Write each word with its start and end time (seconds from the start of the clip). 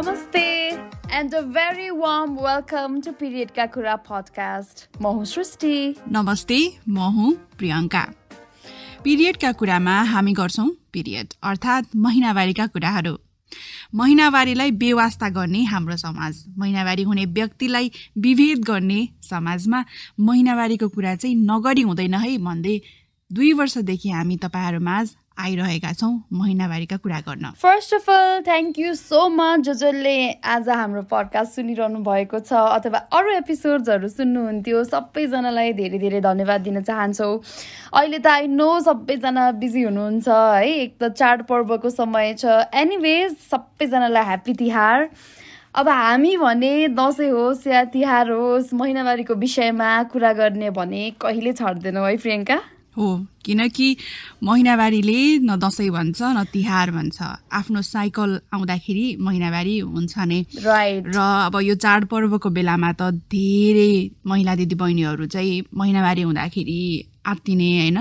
नमस्ते 0.00 0.42
and 1.12 1.34
a 1.34 1.40
very 1.54 1.88
warm 1.92 2.30
welcome 2.36 3.00
to 3.00 3.12
पिरियडका 3.12 3.64
कुरा 3.66 3.96
podcast 4.04 5.02
म 5.02 5.06
हुँ 5.08 5.24
सृष्टि 5.26 5.72
नमस्ते 6.08 6.58
म 6.88 7.08
हुँ 7.16 7.32
प्रियङ्का 7.58 8.00
पिरियडका 9.04 9.50
कुरामा 9.60 9.96
हामी 10.12 10.32
गर्छौँ 10.32 10.68
पिरियड 10.92 11.34
अर्थात् 11.42 11.96
महिनावारीका 11.98 12.66
कुराहरू 12.68 13.14
महिनावारीलाई 13.94 14.70
बेवास्ता 14.80 15.28
गर्ने 15.36 15.62
हाम्रो 15.66 15.96
समाज 15.98 16.44
महिनावारी 16.58 17.02
हुने 17.02 17.24
व्यक्तिलाई 17.36 17.90
विभेद 18.18 18.64
गर्ने 18.64 19.00
समाजमा 19.30 19.84
महिनावारीको 20.22 20.88
कुरा 20.88 21.14
चाहिँ 21.16 21.36
नगरी 21.44 21.82
हुँदैन 21.82 22.14
है 22.16 22.36
भन्दै 22.40 22.80
दुई 23.30 23.52
वर्षदेखि 23.54 24.10
हामी 24.10 24.36
तपाईँहरूमाझ 24.44 25.06
आइरहेका 25.40 25.92
छौँ 25.92 26.12
महिनावारीका 26.32 26.96
कुरा 26.96 27.20
गर्न। 27.26 27.50
First 27.62 27.94
of 27.94 28.10
all 28.10 28.40
thank 28.46 28.78
you 28.78 28.94
so 28.94 29.28
much 29.28 29.60
जो 29.60 29.72
जसले 29.74 30.14
आज 30.44 30.68
हाम्रो 30.68 31.02
पडकास्ट 31.10 31.52
सुनिरहनु 31.54 31.98
भएको 32.04 32.38
छ 32.40 32.52
अथवा 32.52 32.98
अरू 33.18 33.30
एपिसोड्सहरू 33.32 34.08
सुन्नुहुन्थ्यो 34.08 34.84
सबैजनालाई 34.84 35.72
धेरै 35.80 35.98
धेरै 35.98 36.20
धन्यवाद 36.20 36.60
दिन 36.60 36.80
चाहन्छौँ। 36.82 37.32
अहिले 37.92 38.18
त 38.18 38.26
आई 38.26 38.46
नो 38.54 38.70
सबैजना 38.80 39.50
बिजी 39.60 39.82
हुनुहुन्छ 39.82 40.28
है 40.28 40.68
एक 40.70 40.96
त 41.02 41.12
चाडपर्वको 41.14 41.90
समय 41.90 42.34
छ। 42.34 42.64
एनिवेज 42.74 43.36
सबैजनालाई 43.50 44.24
ह्याप्पी 44.24 44.54
तिहार। 44.60 45.08
अब 45.80 45.88
हामी 45.88 46.36
भने 46.36 46.72
दसैँ 46.98 47.30
होस् 47.30 47.66
या 47.66 47.84
तिहार 47.94 48.30
होस् 48.30 48.74
महिनावारीको 48.74 49.34
विषयमा 49.38 49.90
कुरा 50.12 50.32
गर्ने 50.34 50.70
भने 50.76 51.02
कहिले 51.20 51.52
छाड्दैनौँ 51.54 52.06
है 52.08 52.16
प्रियङ्का? 52.16 52.58
हो। 53.00 53.26
किनकि 53.44 53.96
महिनावारीले 54.44 55.20
न 55.40 55.56
दसैँ 55.56 55.88
भन्छ 55.90 56.20
न 56.22 56.44
तिहार 56.52 56.90
भन्छ। 56.90 57.18
आफ्नो 57.52 57.82
साइकल 57.82 58.30
आउँदाखेरि 58.52 59.16
महिनावारी 59.20 59.78
हुन्छ 59.80 60.14
नै। 60.18 60.40
राइट 60.60 61.04
र 61.16 61.18
अब 61.18 61.56
यो 61.62 61.74
चाडपर्वको 61.74 62.50
बेलामा 62.50 62.92
त 62.92 63.10
धेरै 63.32 63.92
महिला 64.26 64.54
दिदीबहिनीहरू 64.54 65.26
चाहिँ 65.26 65.64
महिनावारी 65.74 66.22
हुँदाखेरि 66.22 66.80
आत्तिने 67.26 67.68
होइन 67.80 67.98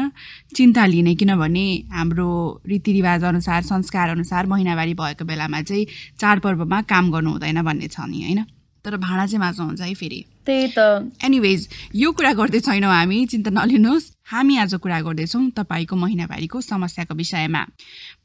चिन्ता 0.56 0.86
लिने। 0.86 1.16
किनभने 1.16 1.66
हाम्रो 1.92 2.30
रीतिरिवाज 2.68 3.24
अनुसार 3.24 3.62
संस्कार 3.64 4.10
अनुसार 4.10 4.46
महिनावारी 4.48 4.94
भएको 4.94 5.26
बेलामा 5.26 5.62
चाहिँ 5.62 5.86
चाडपर्वमा 6.20 6.82
काम 6.82 7.12
गर्नु 7.12 7.32
हुँदैन 7.32 7.62
भन्ने 7.64 7.88
छ 7.88 8.00
नि 8.08 8.22
होइन? 8.24 8.44
तर 8.86 8.96
भाँडा 8.98 9.26
चाहिँ 9.26 9.40
माझ्नु 9.40 9.66
हुन्छ 9.66 9.82
है 9.82 9.94
फेरि। 9.94 10.20
त्यही 10.50 10.68
त। 10.74 11.14
एनिवेज 11.22 11.62
यो 11.94 12.10
कुरा 12.12 12.34
गर्दै 12.34 12.60
छैनौँ 12.66 12.90
हामी। 12.90 13.18
चिन्ता 13.30 13.52
नलिनुहोस्। 13.54 14.12
हामी 14.34 14.58
आज 14.58 14.74
कुरा 14.82 15.00
गर्दैछौँ 15.06 15.46
तपाईँको 15.54 15.96
महिनावारीको 15.96 16.58
समस्याको 16.62 17.14
विषयमा। 17.14 17.62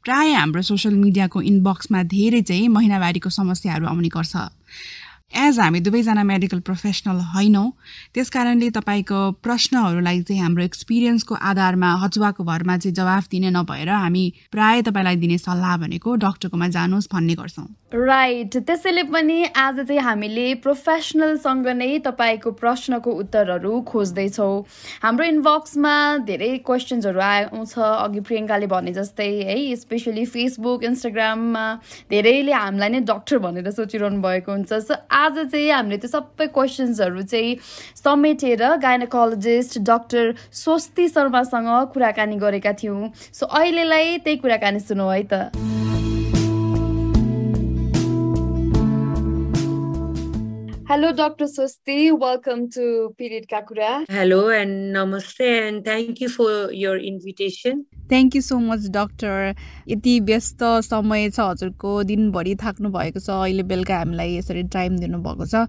प्राय 0.03 0.33
हाम्रो 0.33 0.61
सोसियल 0.61 0.95
मिडियाको 0.97 1.41
इनबक्समा 1.41 2.03
धेरै 2.09 2.41
चाहिँ 2.41 2.67
महिनावारीको 2.67 3.29
समस्याहरू 3.29 3.85
आउने 3.85 4.09
गर्छ। 4.09 4.35
एज 5.35 5.59
हामी 5.59 5.79
दुवैजना 5.81 6.23
मेडिकल 6.23 6.59
प्रोफेसनल 6.59 7.19
होइनौँ 7.33 7.67
त्यस 8.13 8.29
कारणले 8.29 8.69
तपाईँको 8.69 9.19
प्रश्नहरूलाई 9.43 10.21
चाहिँ 10.21 10.41
हाम्रो 10.41 10.63
एक्सपिरियन्सको 10.63 11.35
आधारमा 11.35 11.89
हचुवाको 12.03 12.43
भरमा 12.43 12.77
चाहिँ 12.77 12.95
जवाफ 12.95 13.27
दिने 13.33 13.49
नभएर 13.49 13.89
हामी 13.89 14.23
प्राय 14.53 14.81
तपाईँलाई 14.85 15.15
दिने 15.15 15.37
सल्लाह 15.37 15.77
भनेको 15.77 16.15
डक्टरकोमा 16.15 16.67
जानुहोस् 16.67 17.09
भन्ने 17.11 17.35
गर्छौँ। 17.35 17.67
राइट 17.95 18.55
त्यसैले 18.67 19.03
पनि 19.07 19.43
आज 19.55 19.79
चाहिँ 19.79 19.99
हामीले 20.03 20.53
प्रोफेसनलसँग 20.63 21.67
नै 21.79 21.87
तपाईँको 22.05 22.51
प्रश्नको 22.51 23.11
उत्तरहरू 23.11 23.71
खोज्दैछौँ। 23.87 24.63
हाम्रो 25.03 25.25
इनबक्समा 25.25 25.93
धेरै 26.27 26.49
क्वेसन्सहरू 26.67 27.19
आउँछ। 27.19 27.73
अघि 27.79 28.19
प्रियङ्काले 28.19 28.67
भने 28.67 28.91
जस्तै 28.99 29.29
है 29.47 29.75
स्पेसली 29.75 30.25
फेसबुक 30.27 30.83
इन्स्टाग्राममा 30.83 31.63
धेरैले 32.11 32.51
हामीलाई 32.51 32.89
नै 32.89 32.99
डक्टर 33.07 33.39
भनेर 33.39 33.71
सोचिरहनु 33.71 34.21
भएको 34.27 34.51
हुन्छ। 34.51 34.73
सो 34.73 34.99
आज 35.15 35.39
चाहिँ 35.47 35.71
हामीले 35.71 35.97
त्यो 36.03 36.11
सबै 36.19 36.47
क्वेसन्सहरू 36.51 37.21
चाहिँ 37.31 37.55
समेटेर 38.03 38.75
गाइनोकोलोजिस्ट 38.83 39.79
डक्टर 39.87 40.35
स्वस्ति 40.51 41.07
शर्मासँग 41.15 41.71
कुराकानी 41.95 42.35
गरेका 42.43 42.73
थियौँ। 42.83 43.11
सो 43.31 43.45
अहिलेलाई 43.45 44.17
त्यही 44.19 44.37
कुराकानी 44.43 44.79
सुनौ 44.83 45.09
है 45.09 45.23
त। 45.31 45.84
Hello, 50.87 51.11
Dr. 51.11 51.45
Swasti. 51.45 52.15
Welcome 52.15 52.69
to 52.69 53.15
Period 53.17 53.47
Kakura. 53.47 54.05
Hello 54.07 54.49
and 54.49 54.95
namaste, 54.95 55.41
and 55.41 55.83
thank 55.83 56.21
you 56.21 56.29
for 56.29 56.71
your 56.71 56.97
invitation. 56.99 57.81
Thank 58.09 58.35
you 58.35 58.41
so 58.41 58.59
much 58.59 58.85
doctor 58.97 59.55
यति 59.89 60.19
व्यस्त 60.27 60.63
समय 60.89 61.29
छ 61.29 61.39
हजुरको 61.39 61.95
दिनभरि 62.11 62.55
थाक्नु 62.63 62.89
भएको 62.97 63.19
छ 63.19 63.29
अहिले 63.39 63.63
बेलुका 63.73 63.97
हामीलाई 63.97 64.37
यसरी 64.37 64.63
टाइम 64.77 64.97
दिनुभएको 64.97 65.51
छ 65.53 65.65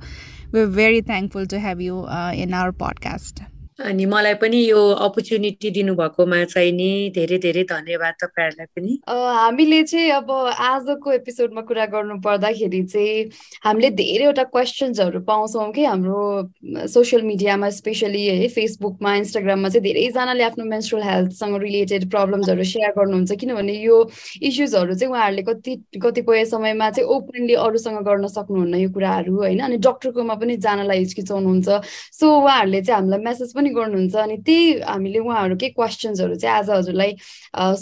we 0.55 0.67
very 0.77 1.03
thankful 1.09 1.47
to 1.53 1.65
have 1.67 1.81
you 1.81 2.07
in 2.45 2.55
our 2.61 2.81
podcast 2.85 3.45
अनि 3.77 4.05
मलाई 4.09 4.35
पनि 4.41 4.57
यो 4.57 4.81
अपर्च्युनिटी 5.05 5.71
दिनुभएकोमा 5.71 6.37
चाहिँ 6.45 6.73
नि 6.73 7.13
धेरै 7.15 7.39
धेरै 7.39 7.63
धन्यवाद 7.69 8.15
तपाईँहरूलाई 8.23 8.67
पनि। 8.73 8.93
हामीले 9.05 9.83
चाहिँ 9.85 10.11
अब 10.11 10.31
आजको 10.33 11.13
एपिसोडमा 11.13 11.61
कुरा 11.69 11.85
गर्नु 11.93 12.17
पर्दाखेरि 12.25 12.83
चाहिँ 12.89 13.29
हामीले 13.65 13.91
धेरैवटा 14.01 14.45
क्वेसन्सहरू 14.49 15.21
पाउँछौँ 15.29 15.71
कि 15.73 15.85
हाम्रो 15.85 16.89
सोसियल 16.89 17.23
मिडियामा 17.23 17.69
स्पेसली 17.71 18.25
है 18.27 18.49
फेसबुकमा 18.49 19.15
इन्स्टाग्राममा 19.17 19.69
चाहिँ 19.69 19.85
धेरैजनाले 19.85 20.45
आफ्नो 20.45 20.65
मेन्सुरल 20.73 21.03
हेल्थसँग 21.05 21.61
रिलेटेड 21.63 22.09
प्रब्लम्सहरू 22.11 22.65
सेयर 22.65 22.97
गर्नुहुन्छ। 22.97 23.33
किनभने 23.37 23.77
यो 23.85 23.97
इस्युजहरू 24.41 24.95
चाहिँ 24.97 25.13
उहाँहरूले 25.13 25.43
कति 25.53 25.77
कतिपय 26.01 26.45
समयमा 26.49 26.91
चाहिँ 26.97 27.09
ओपनली 27.13 27.55
अरूसँग 27.61 28.01
गर्न 28.09 28.27
सक्नुहुन्न 28.41 28.75
यो 28.81 28.91
कुराहरू 28.97 29.37
होइन? 29.37 29.61
अनि 29.69 29.77
डक्टरकोमा 29.85 30.35
पनि 30.41 30.57
जानलाई 30.65 30.99
हिचकिचाउनुहुन्छ। 31.05 31.69
सो 32.17 32.27
उहाँहरूले 32.41 32.83
चाहिँ 32.83 33.01
हामीलाई 33.01 33.25
मेसेज 33.29 33.53
पनि 33.53 33.65
पनि 33.67 33.75
गर्नुहुन्छ 33.75 34.17
अनि 34.17 34.37
त्यही 34.47 34.81
हामीले 34.87 35.19
उहाँहरूकै 35.19 35.69
क्वेसन्सहरू 35.75 36.35
चाहिँ 36.39 36.57
आज 36.57 36.71
हजुरलाई 36.71 37.13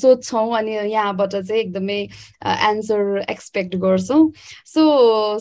सोध्छौँ 0.00 0.48
अनि 0.58 0.72
यहाँबाट 0.92 1.36
चाहिँ 1.36 1.60
एकदमै 1.60 2.00
एन्सर 2.70 3.24
एक्सपेक्ट 3.30 3.76
गर्छौँ। 3.84 4.22
सो 4.66 4.82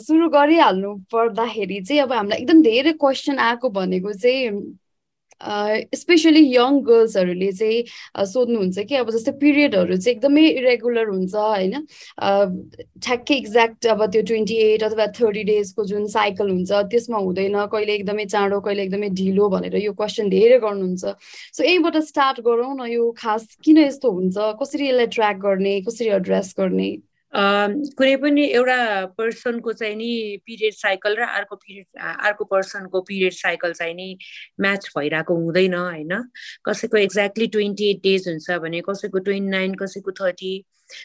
सुरु 0.04 0.30
गरिहाल्नु 0.30 0.94
पर्दाखेरि 1.14 1.82
चाहिँ 1.82 2.02
अब 2.04 2.14
हामीलाई 2.14 2.40
एकदम 2.42 2.62
धेरै 2.64 2.94
क्वेसन 3.00 3.40
आएको 3.40 3.70
भनेको 3.80 4.14
चाहिँ 4.14 4.50
स्पेसली 5.96 6.42
यङ 6.56 6.80
गर्ल्सहरूले 6.88 7.52
चाहिँ 7.60 8.26
सोध्नुहुन्छ 8.32 8.86
कि 8.90 8.96
अब 8.96 9.10
जस्तै 9.16 9.32
पिरियडहरू 9.44 9.98
चाहिँ 9.98 10.16
एकदमै 10.16 10.44
इरेगुलर 10.62 11.08
हुन्छ 11.10 11.36
होइन? 11.36 11.86
ठ्याक्कै 13.08 13.36
एक्ज्याक्ट 13.36 13.88
अब 13.94 14.06
त्यो 14.14 14.22
ट्वेन्टी 14.32 14.56
एट 14.66 14.84
अथवा 14.84 15.08
थर्टी 15.20 15.44
डेजको 15.52 15.86
जुन 15.94 16.08
साइकल 16.16 16.50
हुन्छ 16.50 16.72
त्यसमा 16.94 17.18
हुँदैन 17.28 17.66
कहिले 17.74 17.96
एकदमै 17.96 18.26
चाँडो 18.36 18.60
कहिले 18.68 18.84
एकदमै 18.84 19.10
ढिलो 19.22 19.50
भनेर 19.56 19.76
यो 19.84 19.94
क्वेसन 19.94 20.30
धेरै 20.30 20.60
गर्नुहुन्छ। 20.66 21.16
सो 21.58 21.64
यहीँबाट 21.64 21.98
स्टार्ट 22.12 22.40
गरौँ 22.50 22.76
न 22.76 22.92
यो 22.92 23.12
खास 23.18 23.48
किन 23.64 23.78
यस्तो 23.78 24.12
हुन्छ 24.12 24.52
कसरी 24.62 24.88
यसलाई 24.90 25.08
ट्र्याक 25.18 25.38
गर्ने 25.48 25.80
कसरी 25.90 26.10
एड्रेस 26.20 26.54
गर्ने? 26.60 26.92
कुनै 27.34 28.16
पनि 28.16 28.44
एउटा 28.48 29.06
पर्सनको 29.18 29.74
चाहिँ 29.74 29.96
नि 29.96 30.38
पिरियड 30.46 30.74
साइकल 30.74 31.16
र 31.18 31.26
अर्को 31.26 31.56
पिरियड 31.56 32.02
अर्को 32.02 32.46
पर्सनको 32.46 33.02
पिरियड 33.02 33.34
साइकल 33.34 33.74
चाहिँ 33.74 33.94
नि 33.94 34.18
म्याच 34.62 34.90
भइरहेको 34.98 35.36
हुँदैन 35.36 35.74
होइन? 35.74 36.14
कसैको 36.66 36.98
एक्ज्याक्टली 36.98 37.48
ट्वेन्टी 37.48 37.90
एट 37.92 38.02
डेज 38.04 38.28
हुन्छ 38.30 38.60
भने 38.62 38.82
कसैको 38.90 39.20
ट्वेन्टी 39.20 39.50
नाइन 39.50 39.74
कसैको 39.76 40.12
थर्टी 40.22 40.54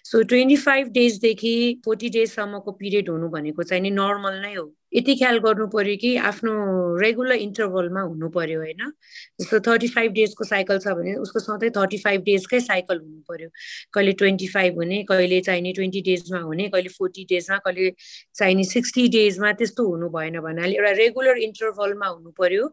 सो 0.05 0.23
ट्वेन्टी 0.23 0.57
फाइभ 0.57 0.89
डेजदेखि 0.93 1.55
फोर्टी 1.85 2.09
डेजसम्मको 2.11 2.73
पिरियड 2.73 3.09
हुनु 3.11 3.29
भनेको 3.29 3.63
चाहिँ 3.63 3.83
नि 3.83 3.91
नर्मल 3.91 4.41
नै 4.43 4.55
हो। 4.55 4.67
यति 4.93 5.15
ख्याल 5.17 5.39
गर्नु 5.39 5.67
पर्यो 5.69 5.97
कि 6.01 6.11
आफ्नो 6.17 6.53
रेगुलर 6.99 7.35
इन्टरभलमा 7.37 8.01
हुनु 8.01 8.29
पर्यो 8.37 8.59
होइन। 8.61 8.93
जस्तो 9.41 9.61
थर्टी 9.67 9.89
फाइभ 9.89 10.13
डेजको 10.13 10.45
साइकल 10.45 10.79
छ 10.79 10.95
भने 10.99 11.15
उसको 11.25 11.41
सधैँ 11.41 11.71
थर्टी 11.77 11.99
फाइभ 12.05 12.23
डेजकै 12.29 12.61
साइकल 12.61 12.99
हुनु 13.01 13.21
पर्यो 13.29 13.49
कहिले 13.95 14.13
ट्वेन्टी 14.23 14.47
फाइभ 14.49 14.75
हुने 14.77 15.03
कहिले 15.11 15.41
चाहिने 15.49 15.73
ट्वेन्टी 15.73 16.01
डेजमा 16.09 16.41
हुने 16.41 16.69
कहिले 16.69 16.89
फोर्टी 16.97 17.25
डेजमा 17.33 17.59
कहिले 17.67 17.91
चाहिने 18.35 18.65
सिक्सटी 18.65 19.09
डेजमा 19.17 19.53
त्यस्तो 19.61 19.87
हुनु 19.89 20.09
भएन 20.17 20.41
भन्नाले 20.41 20.75
एउटा 20.77 20.93
रेगुलर 21.03 21.39
इन्टरभलमा 21.49 22.07
हुनु 22.07 22.31
पर्यो 22.41 22.73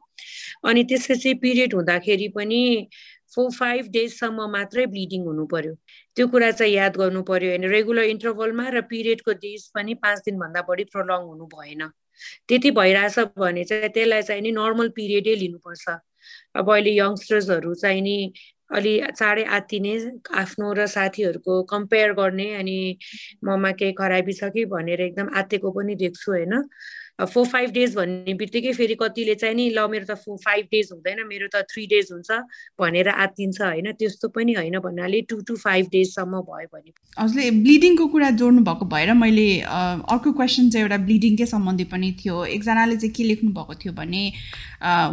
अनि 0.71 0.83
त्यसपछि 0.83 1.33
पिरियड 1.43 1.73
हुँदाखेरि 1.73 2.27
पनि 2.37 2.61
फोर 3.35 3.51
फाइभ 3.51 3.87
डेजसम्म 3.91 4.49
मात्रै 4.51 4.85
ब्लिडिङ 4.95 5.21
हुनु 5.25 5.45
पर्यो 5.51 5.73
त्यो 6.15 6.27
कुरा 6.31 6.51
चाहिँ 6.51 6.73
याद 6.73 6.97
गर्नु 6.97 7.21
पर्यो 7.27 7.49
होइन 7.49 7.69
रेगुलर 7.75 8.03
इन्टरभलमा 8.15 8.69
र 8.69 8.81
पिरियडको 8.89 9.33
डेज 9.45 9.67
पनि 9.75 9.93
पाँच 10.03 10.19
दिनभन्दा 10.25 10.61
बढी 10.69 10.83
प्रोलङ 10.95 11.29
हुनु 11.29 11.45
भएन। 11.53 11.87
त्यति 12.47 12.71
भइरहेछ 12.71 13.19
भने 13.37 13.63
चाहिँ 13.63 13.89
त्यसलाई 13.89 14.21
चाहिँ 14.21 14.41
नि 14.41 14.51
नर्मल 14.51 14.89
पिरियडै 14.89 15.35
लिनुपर्छ। 15.35 15.85
अब 16.55 16.71
अहिले 16.71 16.91
यङ्स्टर्सहरू 16.91 17.73
चाहिँ 17.75 18.01
नि 18.01 18.17
अलि 18.71 18.93
चाँडै 19.17 19.43
आत्तिने 19.55 19.93
आफ्नो 20.33 20.73
र 20.73 20.85
साथीहरूको 20.87 21.63
कम्पेयर 21.63 22.13
गर्ने 22.13 22.47
अनि 22.55 22.77
ममा 23.43 23.71
केही 23.71 23.93
खराबी 23.93 24.33
छ 24.33 24.49
कि 24.49 24.65
भनेर 24.65 25.01
एकदम 25.01 25.29
आत्तिएको 25.37 25.71
पनि 25.71 25.95
देख्छु 25.95 26.31
होइन? 26.31 26.53
फोर 27.19 27.45
फाइभ 27.47 27.69
डेज 27.71 27.95
भन्ने 27.95 28.33
बित्तिकै 28.35 28.71
फेरि 28.73 28.95
कतिले 29.01 29.35
चाहिँ 29.35 29.55
नि 29.55 29.69
ल 29.71 29.87
मेरो 29.87 30.05
त 30.05 30.17
फोर 30.19 30.37
फाइभ 30.37 30.65
डेज 30.71 30.89
हुँदैन 30.91 31.19
मेरो 31.27 31.47
त 31.47 31.63
थ्री 31.71 31.85
डेज 31.87 32.11
हुन्छ 32.11 32.31
भनेर 32.79 33.09
आत्तिन्छ 33.09 33.61
होइन। 33.61 33.91
त्यस्तो 33.95 34.27
पनि 34.35 34.53
होइन 34.53 34.79
भन्नाले 34.83 35.21
टु 35.31 35.39
टु 35.47 35.55
फाइभ 35.55 35.87
डेजसम्म 35.91 36.41
भयो 36.43 36.67
भने। 36.73 36.91
हजुरले 37.17 37.51
ब्लिडिङको 37.63 38.07
कुरा 38.07 38.29
जोड्नु 38.35 38.63
भएको 38.63 38.85
भएर 38.85 39.13
मैले 39.15 39.47
अर्को 39.63 40.31
क्वेसन 40.33 40.69
चाहिँ 40.69 40.83
एउटा 40.83 40.97
ब्लिडिङकै 41.05 41.45
सम्बन्धी 41.47 41.83
पनि 41.93 42.11
थियो। 42.19 42.45
एकजनाले 42.55 42.97
चाहिँ 42.97 43.13
के 43.15 43.23
लेख्नु 43.23 43.51
भएको 43.51 43.73
थियो 43.79 43.93
भने 43.95 44.23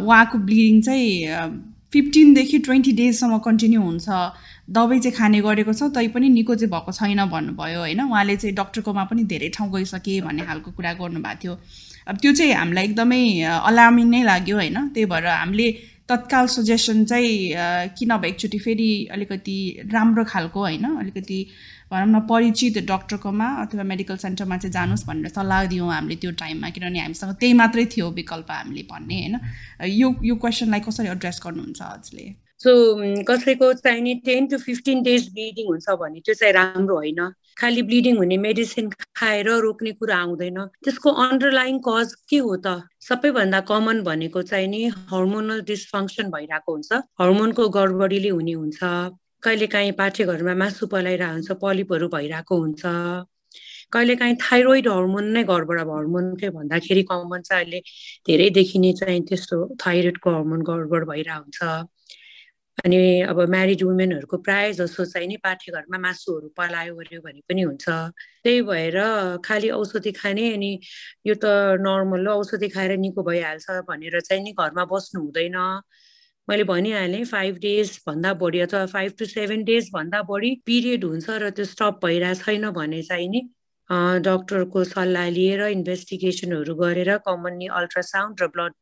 उहाँको 0.03 0.37
ब्लिडिङ 0.43 0.81
चाहिँ 0.81 1.71
फिफ्टिनदेखि 1.93 2.57
ट्वेन्टी 2.67 2.91
डेजसम्म 2.99 3.37
कन्टिन्यू 3.47 3.81
हुन्छ। 3.81 4.09
दबाई 4.75 4.99
चाहिँ 4.99 5.15
खाने 5.15 5.39
गरेको 5.45 5.73
छ 5.73 5.87
तैपनि 5.95 6.29
निको 6.35 6.55
चाहिँ 6.55 6.71
भएको 6.71 6.91
छैन 6.91 7.25
भन्नुभयो 7.29 7.79
होइन? 7.79 8.01
उहाँले 8.01 8.35
चाहिँ 8.35 8.55
डक्टरकोमा 8.55 9.03
पनि 9.07 9.23
धेरै 9.31 9.49
ठाउँ 9.55 9.71
गइसके 9.71 10.19
भन्ने 10.27 10.43
खालको 10.43 10.71
कुरा 10.73 10.93
गर्नुभएको 10.99 11.39
थियो। 11.43 11.55
अब 12.07 12.17
त्यो 12.21 12.33
चाहिँ 12.33 12.53
हामीलाई 12.53 12.85
एकदमै 12.85 13.23
अलार्मिङ 13.69 14.07
नै 14.09 14.21
लाग्यो 14.23 14.55
होइन। 14.57 14.77
त्यही 14.93 15.05
भएर 15.05 15.25
हामीले 15.27 15.67
तत्काल 16.09 16.45
सजेसन 16.47 17.05
चाहिँ 17.05 17.91
किन 17.97 18.09
अब 18.13 18.25
एकचोटि 18.25 18.59
फेरि 18.59 18.89
अलिकति 19.15 19.57
राम्रो 19.93 20.23
खालको 20.27 20.59
होइन 20.59 20.85
अलिकति 20.99 21.39
भनौँ 21.91 22.07
न 22.07 22.19
परिचित 22.27 22.77
डक्टरकोमा 22.91 23.47
अथवा 23.63 23.83
मेडिकल 23.91 24.17
सेन्टरमा 24.17 24.57
चाहिँ 24.57 24.73
जानुहोस् 24.73 25.05
भनेर 25.07 25.29
सल्लाह 25.31 25.65
दियौँ 25.71 25.91
हामीले 25.93 26.15
त्यो 26.21 26.31
टाइममा 26.41 26.69
किनभने 26.75 26.99
हामीसँग 26.99 27.33
त्यही 27.39 27.53
मात्रै 27.61 27.85
थियो 27.93 28.09
विकल्प 28.19 28.51
हामीले 28.51 28.83
भन्ने 28.91 29.19
होइन। 29.21 29.35
यो 29.99 30.07
यो 30.23 30.35
क्वेसनलाई 30.43 30.79
कसरी 30.87 31.07
एड्रेस 31.15 31.39
गर्नुहुन्छ 31.45 31.81
हजुरले? 31.81 32.25
सो 32.63 32.71
कसैको 33.29 33.73
चाहिने 33.79 34.13
ten 34.27 34.47
to 34.47 34.57
fifteen 34.57 35.03
days 35.03 35.29
bleeding 35.33 35.65
हुन्छ 35.67 35.87
भने 36.01 36.19
त्यो 36.19 36.35
चाहिँ 36.35 36.53
राम्रो 36.53 36.95
होइन। 36.95 37.21
खालि 37.59 37.81
ब्लिडिङ 37.89 38.17
हुने 38.17 38.37
मेडिसिन 38.37 38.89
खाएर 39.19 39.49
रोक्ने 39.65 39.91
कुरा 39.99 40.17
आउँदैन। 40.17 40.57
त्यसको 40.83 41.09
अन्डरलाइन 41.25 41.77
कज 41.87 42.13
के 42.29 42.37
हो 42.37 42.55
त? 42.65 42.67
सबैभन्दा 43.07 43.59
कमन 43.69 44.01
भनेको 44.03 44.41
चाहिँ 44.41 44.67
नि 44.67 44.81
हर्मोनल 45.11 45.61
डिसफङ्सन 45.69 46.31
भइरहेको 46.35 46.71
हुन्छ। 46.73 46.91
हर्मोनको 47.21 47.69
गडबडीले 47.77 48.29
हुने 48.29 48.53
हुन्छ। 48.53 48.79
कहिलेकाहीँ 49.43 49.91
पाठेघरमा 49.99 50.53
मासु 50.55 50.87
पलाइरहेको 50.87 51.33
हुन्छ 51.33 51.51
पलिपहरू 51.61 52.07
भइरहेको 52.15 52.55
हुन्छ। 52.63 52.83
कहिलेकाहीँ 53.93 54.35
थाइरोइड 54.41 54.87
हर्मोन 54.89 55.25
नै 55.37 55.43
अब 55.43 55.89
हर्मोनकै 55.93 56.49
भन्दाखेरि 56.57 57.03
कमन 57.09 57.41
छ 57.47 57.51
अहिले। 57.53 57.79
धेरै 58.27 58.49
देखिने 58.57 58.91
चाहिँ 58.99 59.21
त्यस्तो 59.29 59.57
थाइरोइडको 59.83 60.29
हर्मोन 60.37 60.61
गडबड 60.69 61.03
भइरहेको 61.11 61.43
हुन्छ 61.43 61.59
अनि 62.77 63.21
अब 63.21 63.39
म्यारिड 63.49 63.83
वुमेनहरूको 63.83 64.37
प्राय 64.37 64.71
जसो 64.73 65.05
चाहिँ 65.05 65.27
नि 65.27 65.37
पाठेघरमा 65.37 65.97
मासुहरू 65.97 66.47
पलायो 66.57 66.95
ओऱ्यो 66.97 67.21
भने 67.21 67.41
पनि 67.49 67.61
हुन्छ। 67.61 67.85
त्यही 68.43 68.61
भएर 68.61 68.97
खालि 69.45 69.69
औषधि 69.69 70.11
खाने 70.11 70.53
अनि 70.53 70.71
यो 71.27 71.35
त 71.35 71.45
नर्मल 71.79 72.27
हो 72.27 72.33
औषधि 72.33 72.69
खाएर 72.69 72.97
निको 72.97 73.23
भइहाल्छ 73.23 73.69
भनेर 73.87 74.19
चाहिँ 74.21 74.43
नि 74.43 74.51
घरमा 74.51 74.85
बस्नु 74.85 75.21
हुँदैन। 75.21 75.57
मैले 76.47 76.63
भनिहालेँ 76.63 77.23
फाइभ 77.25 77.55
डेजभन्दा 77.57 78.33
बढी 78.33 78.59
अथवा 78.59 78.85
फाइभ 78.85 79.13
टु 79.19 79.25
सेभेन 79.25 79.63
डेजभन्दा 79.63 80.21
बढी 80.27 80.55
पिरियड 80.65 81.03
हुन्छ 81.03 81.29
र 81.29 81.49
त्यो 81.49 81.65
स्टप 81.65 81.99
भइरहेको 82.03 82.43
छैन 82.43 82.69
भने 82.71 83.01
चाहिँ 83.03 83.29
नि 83.29 83.41
डक्टरको 83.89 84.83
सल्लाह 84.83 85.29
लिएर 85.29 85.61
इन्भेस्टिगेसनहरू 85.67 86.75
गरेर 86.75 87.17
कमनली 87.25 87.67
अल्ट्रासाउन्ड 87.79 88.41
र 88.41 88.47
ब्लड 88.55 88.73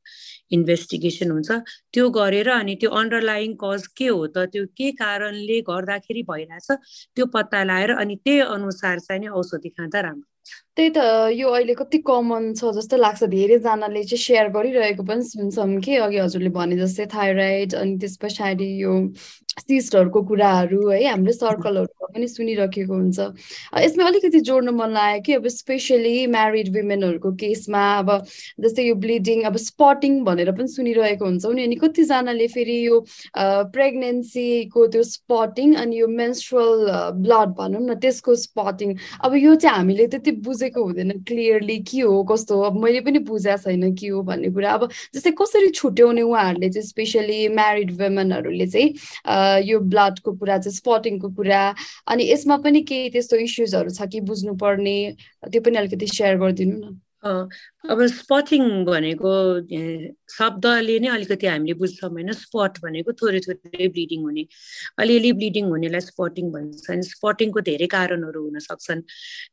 इन्भेस्टिगेसन 0.51 1.31
हुन्छ। 1.31 1.51
त्यो 1.93 2.09
गरेर 2.17 2.49
अनि 2.51 2.75
त्यो 2.81 2.89
अन्डरलाइङ 3.01 3.55
कज 3.63 3.87
के 3.97 4.07
हो 4.07 4.25
त 4.27 4.45
त्यो 4.53 4.65
के 4.77 4.91
कारणले 5.01 5.59
गर्दाखेरि 5.69 6.23
भइरहेछ 6.31 6.67
त्यो 7.15 7.25
पत्ता 7.35 7.63
लगाएर 7.63 7.91
अनि 7.97 8.15
त्यही 8.25 8.39
अनुसार 8.57 8.99
चाहिँ 8.99 9.21
नि 9.21 9.27
औषधि 9.41 9.69
खाँदा 9.69 9.99
राम्रो 10.01 10.27
त्यही 10.77 10.89
त 10.95 10.97
यो 11.35 11.49
अहिले 11.51 11.73
कति 11.75 11.97
कमन 12.07 12.53
छ 12.55 12.71
जस्तो 12.75 12.97
लाग्छ। 12.97 13.23
धेरैजनाले 13.27 14.03
चाहिँ 14.07 14.23
सेयर 14.23 14.47
गरिरहेको 14.55 15.03
पनि 15.03 15.23
सुन्छौँ 15.27 15.79
कि 15.83 15.95
अघि 16.07 16.17
हजुरले 16.17 16.49
भने 16.55 16.75
जस्तै 16.79 17.05
थाइरोइड 17.11 17.75
अनि 17.75 17.97
त्यस 17.99 18.15
पछाडि 18.23 18.69
यो 18.83 18.93
सिस्टहरूको 19.51 20.21
कुराहरू 20.31 20.79
है 20.89 21.03
हाम्रो 21.11 21.33
सर्कलहरूमा 21.35 22.07
पनि 22.15 22.27
सुनिराखेको 22.27 22.93
हुन्छ। 22.93 23.19
यसमा 23.83 24.05
अलिकति 24.07 24.39
जोड्नु 24.47 24.71
मन 24.71 24.89
लाग्यो 24.95 25.21
कि 25.25 25.33
अब 25.33 25.47
स्पेसली 25.51 26.15
म्यारिड 26.31 26.67
वुमेनहरूको 26.77 27.31
केसमा 27.43 27.83
अब 27.99 28.09
जस्तै 28.63 28.83
यो 28.87 28.95
ब्लिडिङ 29.03 29.43
अब 29.51 29.57
स्पटिङ 29.59 30.23
भनेर 30.23 30.51
पनि 30.55 30.67
सुनिरहेको 30.71 31.25
हुन्छौँ। 31.25 31.53
नि 31.53 31.63
अनि 31.63 31.75
कतिजनाले 31.83 32.47
फेरि 32.47 32.77
यो 32.87 32.99
प्रेग्नेन्सीको 33.75 34.87
त्यो 34.87 35.03
स्पटिङ 35.11 35.75
अनि 35.83 35.99
यो 35.99 36.07
मेन्स्ट्रल 36.07 36.87
ब्लड 37.19 37.49
भनौँ 37.59 37.83
न 37.83 37.99
त्यसको 37.99 38.35
स्पटिङ 38.47 38.95
अब 39.19 39.35
यो 39.35 39.55
चाहिँ 39.55 39.77
हामीले 39.77 40.07
त्यति 40.15 40.31
बुझेको 40.61 40.83
हुँदैन 40.85 41.11
क्लियरली 41.25 41.77
के 41.89 42.01
हो 42.01 42.23
कस्तो 42.31 42.59
अब 42.61 42.77
मैले 42.83 43.01
पनि 43.01 43.19
बुझाएको 43.25 43.61
छैन 43.63 43.95
के 43.95 44.07
हो 44.07 44.21
भन्ने 44.23 44.49
कुरा। 44.53 44.71
अब 44.71 44.89
जस्तै 45.15 45.31
कसरी 45.41 45.69
छुट्याउने 45.73 46.21
उहाँहरूले 46.21 46.69
चाहिँ 46.69 46.87
स्पेसली 46.87 47.47
म्यारिड 47.49 47.91
वुमेनहरूले 48.01 48.67
चाहिँ 48.67 48.93
यो 49.65 49.79
ब्लडको 49.81 50.31
कुरा 50.37 50.57
चाहिँ 50.57 50.75
स्पटिङको 50.77 51.29
कुरा 51.35 51.61
अनि 52.07 52.29
यसमा 52.31 52.57
पनि 52.61 52.81
केही 52.85 53.09
त्यस्तो 53.09 53.37
इस्युजहरू 53.41 53.89
छ 53.89 54.05
कि 54.11 54.21
बुझ्नुपर्ने? 54.21 54.97
त्यो 55.49 55.61
पनि 55.65 55.77
अलिकति 55.77 56.07
सेयर 56.07 56.37
गरिदिनु 56.37 56.77
न। 56.77 57.49
अब 57.83 58.01
स्पटिङ 58.07 58.63
भनेको 58.85 59.29
शब्दले 60.31 60.97
नै 61.01 61.07
अलिकति 61.09 61.47
हामीले 61.47 61.73
बुझ्छौँ 61.81 62.09
होइन। 62.13 62.31
स्पट 62.37 62.77
भनेको 62.83 63.11
थोरै 63.21 63.39
थोरै 63.45 63.87
ब्लिडिङ 63.95 64.21
हुने। 64.21 64.43
अलिअलि 65.01 65.31
ब्लिडिङ 65.39 65.65
हुनेलाई 65.73 66.01
स्पटिङ 66.05 66.51
भन्छ 66.53 66.89
अनि 66.93 67.03
स्पटिङको 67.09 67.61
धेरै 67.69 67.87
कारणहरू 67.95 68.41
हुन 68.45 68.59
सक्छन्। 68.61 69.01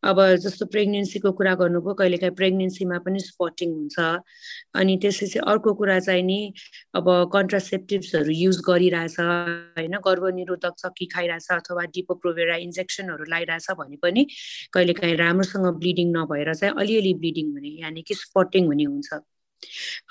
अब 0.04 0.18
जस्तो 0.44 0.66
प्रेग्नेन्सीको 0.74 1.32
कुरा 1.38 1.54
गर्नुभयो 1.62 1.94
कहिलेकाहीँ 2.00 2.34
प्रेग्नेन्सीमा 2.40 2.98
पनि 3.06 3.20
स्पटिङ 3.28 3.72
हुन्छ। 3.72 3.96
अनि 4.76 4.96
त्यसपछि 5.02 5.38
अर्को 5.48 5.74
कुरा 5.80 5.98
चाहिँ 6.06 6.22
नि 6.22 6.38
अब 6.94 7.06
कन्ट्रासेप्टिभ्सहरू 7.32 8.30
युज 8.44 8.60
गरिरहेछ 8.68 9.16
होइन? 9.18 9.94
गर्भनिरोधक 10.04 10.74
चक्की 10.84 11.06
खाइरहेछ 11.16 11.48
अथवा 11.58 11.84
डिपोप्रोभेरा 11.96 12.56
इन्जेक्सनहरू 12.68 13.24
लगाइरहेछ 13.24 13.68
भने 13.80 13.96
पनि 14.04 14.26
कहिलेकाहीँ 14.76 15.16
राम्रोसँग 15.16 15.66
ब्लिडिङ 15.80 16.14
नभएर 16.18 16.54
चाहिँ 16.54 16.74
अलिअलि 16.76 17.14
ब्लिडिङ 17.24 17.52
हुने। 17.56 17.74
यानि 17.82 18.02
कि 18.04 18.14
स्पटिङ 18.20 18.66
हुने 18.66 18.84
हुन्छ। 18.84 19.10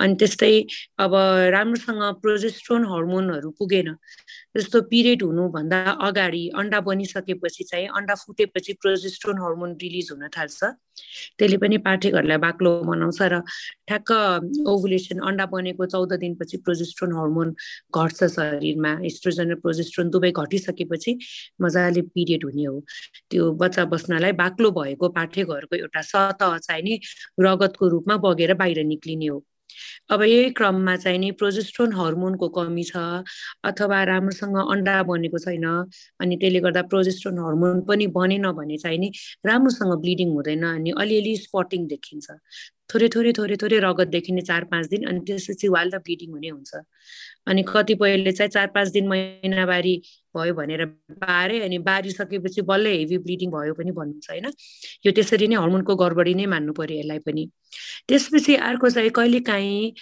अनि 0.03 0.15
त्यस्तै 0.19 0.53
अब 1.03 1.13
राम्रोसँग 1.55 2.01
प्रोजेस्ट्रोन 2.23 2.81
हर्मोनहरू 2.91 3.49
पुगेन 3.59 3.89
जस्तो 4.57 4.81
पिरियड 4.91 5.23
हुनुभन्दा 5.23 5.79
अगाडि 6.07 6.43
अन्डा 6.59 6.79
बनिसकेपछि 6.89 7.63
चाहिँ 7.71 7.87
अन्डा 7.97 8.15
फुटेपछि 8.23 8.73
प्रोजेस्ट्रोन 8.83 9.37
हर्मोन 9.43 9.71
रिलिज 9.83 10.11
हुन 10.11 10.27
थाल्छ। 10.37 10.59
त्यसले 11.37 11.57
पनि 11.57 11.77
पाठेघरलाई 11.87 12.37
बाक्लो 12.37 12.71
बनाउँछ 12.89 13.21
र 13.33 13.39
ठ्याक्क 13.87 14.11
ओभुलेसन 14.67 15.19
अन्डा 15.27 15.45
बनेको 15.53 15.85
चौध 15.93 16.13
दिनपछि 16.23 16.57
प्रोजेस्ट्रोन 16.65 17.11
हर्मोन 17.17 17.53
घट्छ 17.95 18.19
शरीरमा। 18.35 18.91
इस्ट्रोजन 19.09 19.51
र 19.51 19.55
प्रोजेस्ट्रोन 19.63 20.09
दुवै 20.09 20.31
घटिसकेपछि 20.31 21.17
मजाले 21.61 22.01
पिरियड 22.13 22.43
हुने 22.45 22.65
हो। 22.65 22.77
त्यो 23.31 23.51
बच्चा 23.61 23.85
बस्नलाई 23.93 24.31
बाक्लो 24.43 24.71
भएको 24.71 25.09
पाठेघरको 25.19 25.75
एउटा 25.75 26.01
सतह 26.01 26.57
चाहिँ 26.67 26.83
नि 26.83 26.99
रगतको 27.39 27.87
रूपमा 27.89 28.17
बगेर 28.25 28.53
बाहिर 28.53 28.83
निक्लिने 28.85 29.27
हो। 29.27 29.43
अब 30.09 30.21
यही 30.23 30.49
क्रममा 30.57 30.95
चाहिँ 30.95 31.19
नि 31.19 31.31
प्रोजेस्ट्रोन 31.39 31.93
हर्मोनको 31.93 32.47
कमी 32.57 32.83
छ 32.83 32.97
अथवा 33.69 34.03
राम्रोसँग 34.09 34.55
अन्डा 34.57 34.95
बनेको 35.03 35.39
छैन 35.45 35.65
अनि 36.21 36.35
त्यसले 36.37 36.59
गर्दा 36.65 36.81
प्रोजेस्ट्रोन 36.93 37.39
हर्मोन 37.39 37.81
पनि 37.89 38.07
बनेन 38.15 38.51
भने 38.59 38.77
चाहिँ 38.77 38.99
नि 38.99 39.11
राम्रोसँग 39.45 39.93
ब्लिडिङ 40.01 40.29
हुँदैन 40.31 40.63
अनि 40.71 40.91
अलिअलि 41.03 41.35
स्पटिङ 41.43 41.87
देखिन्छ। 41.87 42.27
थोरै 42.87 43.07
थोरै 43.15 43.31
थोरै 43.37 43.55
थोरै 43.61 43.79
रगत 43.83 44.07
देखिने 44.07 44.41
चार 44.47 44.63
पाँच 44.71 44.87
दिन 44.87 45.03
अनि 45.11 45.19
त्यसपछि 45.27 45.67
वाल 45.75 45.91
र 45.91 45.99
ब्लिडिङ 45.99 46.31
हुने 46.31 46.49
हुन्छ। 46.49 46.71
अनि 47.51 47.63
कतिपयले 47.67 48.31
चाहिँ 48.31 48.51
चार 48.51 48.67
पाँच 48.75 48.87
दिन 48.95 49.07
महिनावारी 49.07 49.95
भयो 50.37 50.53
भनेर 50.59 50.85
बारे 51.25 51.61
अनि 51.65 51.77
बारिसकेपछि 51.89 52.61
बल्ल 52.71 52.87
हेभी 52.95 53.17
ब्लिडिङ 53.27 53.49
भयो 53.57 53.73
पनि 53.79 53.91
भन्नुहुन्छ 53.99 54.29
होइन? 54.31 54.47
यो 55.05 55.11
त्यसरी 55.17 55.47
नै 55.47 55.55
हर्मोनको 55.63 55.95
गडबडी 56.03 56.33
नै 56.39 56.45
मान्नु 56.53 56.73
पर्यो 56.79 56.97
यसलाई 56.99 57.19
पनि। 57.27 57.43
त्यसपछि 58.07 58.55
अर्को 58.71 58.89
चाहिँ 58.89 59.11
कहिले 59.19 59.39
काहीँ 59.51 59.93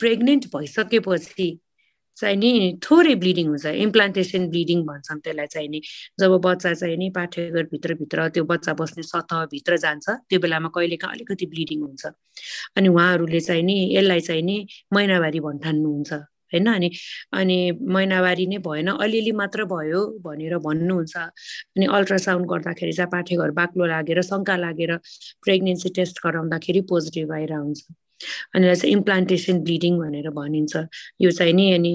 प्रेग्नेन्ट 0.00 0.44
भइसकेपछि 0.56 1.48
चाहिँ 2.16 2.36
नि 2.36 2.50
थोरै 2.84 3.14
ब्लिडिङ 3.22 3.46
हुन्छ। 3.48 3.66
इम्प्लान्टेसन 3.86 4.48
ब्लिडिङ 4.52 4.78
भन्छन् 4.88 5.20
त्यसलाई 5.24 5.46
चाहिँ 5.54 5.68
नि। 5.68 5.80
जब 6.20 6.32
बच्चा 6.46 6.72
चाहिँ 6.80 6.96
नि 6.96 7.08
पाठेघरभित्रभित्र 7.16 8.28
त्यो 8.34 8.44
बच्चा 8.52 8.72
बस्ने 8.80 9.02
सतहभित्र 9.04 9.76
जान्छ 9.84 10.06
त्यो 10.28 10.38
बेलामा 10.40 10.68
कहिले 10.76 10.96
काहीँ 10.96 11.14
अलिकति 11.16 11.46
ब्लिडिङ 11.52 11.82
हुन्छ। 11.82 12.06
अनि 12.76 12.88
उहाँहरूले 12.88 13.40
चाहिँ 13.40 13.62
नि 13.62 13.76
यसलाई 13.96 14.20
चाहिँ 14.28 14.42
नि 14.48 14.56
महिनावारी 14.92 15.40
भन्ठान्नुहुन्छ। 15.48 16.12
होइन? 16.52 16.66
अनि 16.72 16.90
अनि 17.32 17.58
महिनावारी 17.94 18.46
नै 18.46 18.58
भएन। 18.66 18.88
अलिअलि 18.96 19.32
मात्र 19.32 19.64
भयो 19.74 20.00
भनेर 20.24 20.56
भन्नुहुन्छ। 20.58 21.16
अनि 21.76 21.86
अल्ट्रासाउन्ड 21.98 22.46
गर्दाखेरि 22.50 22.92
चाहिँ 22.92 23.10
पाठेघर 23.12 23.50
बाक्लो 23.60 23.86
लागेर 23.86 24.20
शङ्का 24.22 24.56
लागेर 24.56 24.96
प्रेग्नेन्सी 25.44 25.88
टेस्ट 25.96 26.20
गराउँदाखेरि 26.26 26.80
पोजिटिभ 26.90 27.32
आएर 27.32 27.52
हुन्छ 27.52 27.82
अनि 28.54 28.74
चाहिँ 28.76 28.92
इम्प्लान्टेसन 28.92 29.60
ब्लिडिङ 29.62 29.98
भनेर 30.00 30.30
भनिन्छ। 30.30 30.76
यो 31.20 31.30
चाहिँ 31.30 31.52
नि 31.52 31.70
अनि 31.72 31.92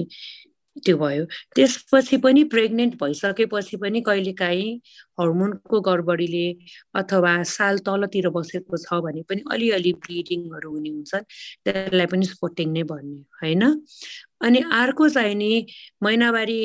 त्यो 0.76 0.96
भयो। 0.96 1.24
त्यसपछि 1.54 2.16
पनि 2.16 2.44
प्रेग्नेन्ट 2.44 2.94
भइसकेपछि 3.02 3.76
पनि 3.76 4.00
कहिलेकाहीँ 4.00 4.80
हर्मोनको 5.20 5.80
गडबडीले 5.80 6.46
अथवा 6.94 7.42
साल 7.44 7.78
तलतिर 7.78 8.28
बसेको 8.28 8.76
छ 8.76 9.00
भने 9.04 9.22
पनि 9.28 9.42
अलिअलि 9.52 9.92
ब्लिडिङहरू 9.92 10.70
हुने 10.70 10.90
हुन्छ 10.90 11.14
त्यसलाई 11.14 12.06
पनि 12.06 12.26
स्पोटिङ 12.26 12.72
नै 12.72 12.82
भन्ने 12.82 13.20
होइन? 13.42 13.62
अनि 14.40 14.60
अर्को 14.72 15.08
चाहिँ 15.08 15.34
नि 15.34 15.66
महिनावारी 16.02 16.60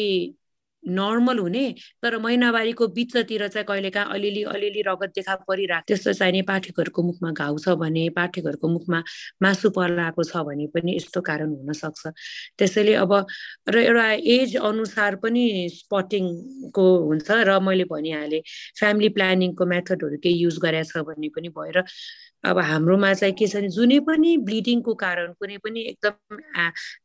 नर्मल 0.88 1.40
हुने 1.40 1.66
तर 2.04 2.18
महिनावारीको 2.18 2.88
बिचतिर 2.88 3.48
चाहिँ 3.48 3.66
कहिलेकाहीँ 3.68 4.14
अलिअलि 4.14 4.44
अलिअलि 4.56 4.82
रगत 4.88 5.12
देखा 5.16 5.36
परिरहेको 5.48 5.86
त्यस्तो 5.88 6.14
चाहिने 6.14 6.42
पाठकहरूको 6.50 7.04
मुखमा 7.04 7.32
घाउ 7.32 7.58
छ 7.58 7.76
भने 7.82 8.08
पाठकहरूको 8.18 8.68
मुखमा 8.68 9.04
मासु 9.42 9.70
पलाएको 9.70 10.24
छ 10.24 10.44
भने 10.48 10.68
पनि 10.74 10.96
यस्तो 10.96 11.22
कारण 11.22 11.50
हुनसक्छ। 11.54 12.08
त्यसैले 12.58 12.94
अब 13.04 13.14
र 13.70 13.78
एउटा 13.80 14.08
एज 14.36 14.56
अनुसार 14.64 15.16
पनि 15.24 15.44
स्पटिङको 15.74 16.86
हुन्छ 17.08 17.28
र 17.50 17.60
मैले 17.60 17.84
भनिहालेँ 17.92 18.42
फ्यामिली 18.80 19.10
प्लानिङको 19.18 19.66
मेथडहरू 19.66 20.18
केही 20.24 20.38
युज 20.44 20.58
गरेछ 20.64 20.98
भने 20.98 21.30
पनि 21.36 21.50
भएर 21.50 21.84
अब 22.46 22.58
हाम्रोमा 22.60 23.14
चाहिँ 23.14 23.34
के 23.34 23.48
छ 23.48 23.56
भने 23.56 23.70
जुनै 23.76 24.00
पनि 24.08 24.36
ब्लिडिङको 24.48 24.94
कारण 24.96 25.32
कुनै 25.40 25.58
पनि 25.58 25.82
एकदम 25.92 26.38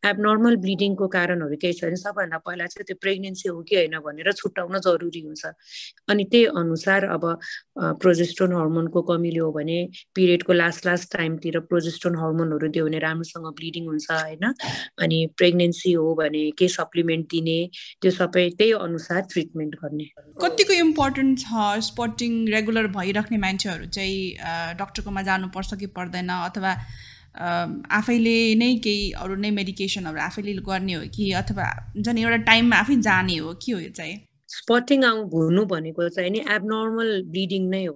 एबनर्मल 0.05 0.57
ब्लिडिङको 0.65 1.09
कारणहरू 1.09 1.57
केही 1.57 1.73
छ 1.73 1.85
भने 1.85 1.97
सबभन्दा 1.97 2.39
पहिला 2.47 2.67
चाहिँ 2.67 2.85
त्यो 2.87 2.97
प्रेग्नेन्सी 3.01 3.49
हो 3.49 3.63
कि 3.63 3.72
होइन 3.77 3.99
भनेर 4.07 4.33
छुट्याउन 4.33 4.79
जरुरी 4.87 5.21
हुन्छ। 5.21 5.45
अनि 6.09 6.25
त्यही 6.33 6.45
अनुसार 6.63 7.05
अब 7.05 7.25
प्रोजेस्ट्रोन 8.03 8.53
हर्मोनको 8.53 9.03
कमीले 9.11 9.39
हो 9.39 9.51
भने 9.53 9.79
पिरियडको 10.15 10.53
लास्ट 10.53 10.87
लास्ट 10.87 11.13
टाइमतिर 11.17 11.59
प्रोजेस्ट्रोन 11.73 12.17
हर्मोनहरू 12.19 12.69
दियो 12.69 12.85
भने 12.87 12.99
राम्रोसँग 13.07 13.47
ब्लिडिङ 13.61 13.87
हुन्छ 13.87 14.11
होइन। 14.11 14.45
अनि 15.03 15.19
प्रेग्नेन्सी 15.37 15.93
हो 15.93 16.15
भने 16.15 16.45
के 16.59 16.69
सप्लिमेन्ट 16.69 17.27
दिने 17.31 17.59
त्यो 18.03 18.11
सबै 18.11 18.49
त्यही 18.59 18.73
अनुसार 18.81 19.21
ट्रिटमेन्ट 19.33 19.75
गर्ने। 19.83 20.07
कतिको 20.43 20.73
इम्पोर्टेन्ट 20.83 21.39
छ 21.39 21.71
स्पटिङ 21.89 22.33
रेगुलर 22.55 22.87
भइराख्ने 22.99 23.39
मान्छेहरू 23.39 23.87
चाहिँ 23.97 24.77
डक्टरकोमा 24.79 25.23
जानुपर्छ 25.23 25.75
कि 25.81 25.87
पर्दैन 25.97 26.29
अथवा 26.29 26.73
आफैले 27.35 28.35
नै 28.61 28.75
केही 28.85 29.11
अरू 29.23 29.35
नै 29.37 29.51
मेडिकेसनहरू 29.59 30.19
आफैले 30.21 30.53
गर्ने 30.69 30.95
हो 30.95 31.03
कि 31.15 31.31
अथवा 31.43 31.67
झन् 32.05 32.19
एउटा 32.19 32.37
टाइममा 32.51 32.77
आफै 32.77 32.97
जाने 33.09 33.37
हो? 33.37 33.55
के 33.65 33.73
हो 33.73 33.79
यो 33.81 33.91
चाहिँ? 33.91 34.17
स्पटिङ 34.49 35.05
आउँ 35.05 35.29
हुनु 35.33 35.65
भनेको 35.67 36.09
चाहिँ 36.09 36.31
नि 36.31 36.41
एबनर्मल 36.57 37.11
ब्लिडिङ 37.33 37.69
नै 37.71 37.85
हो। 37.87 37.95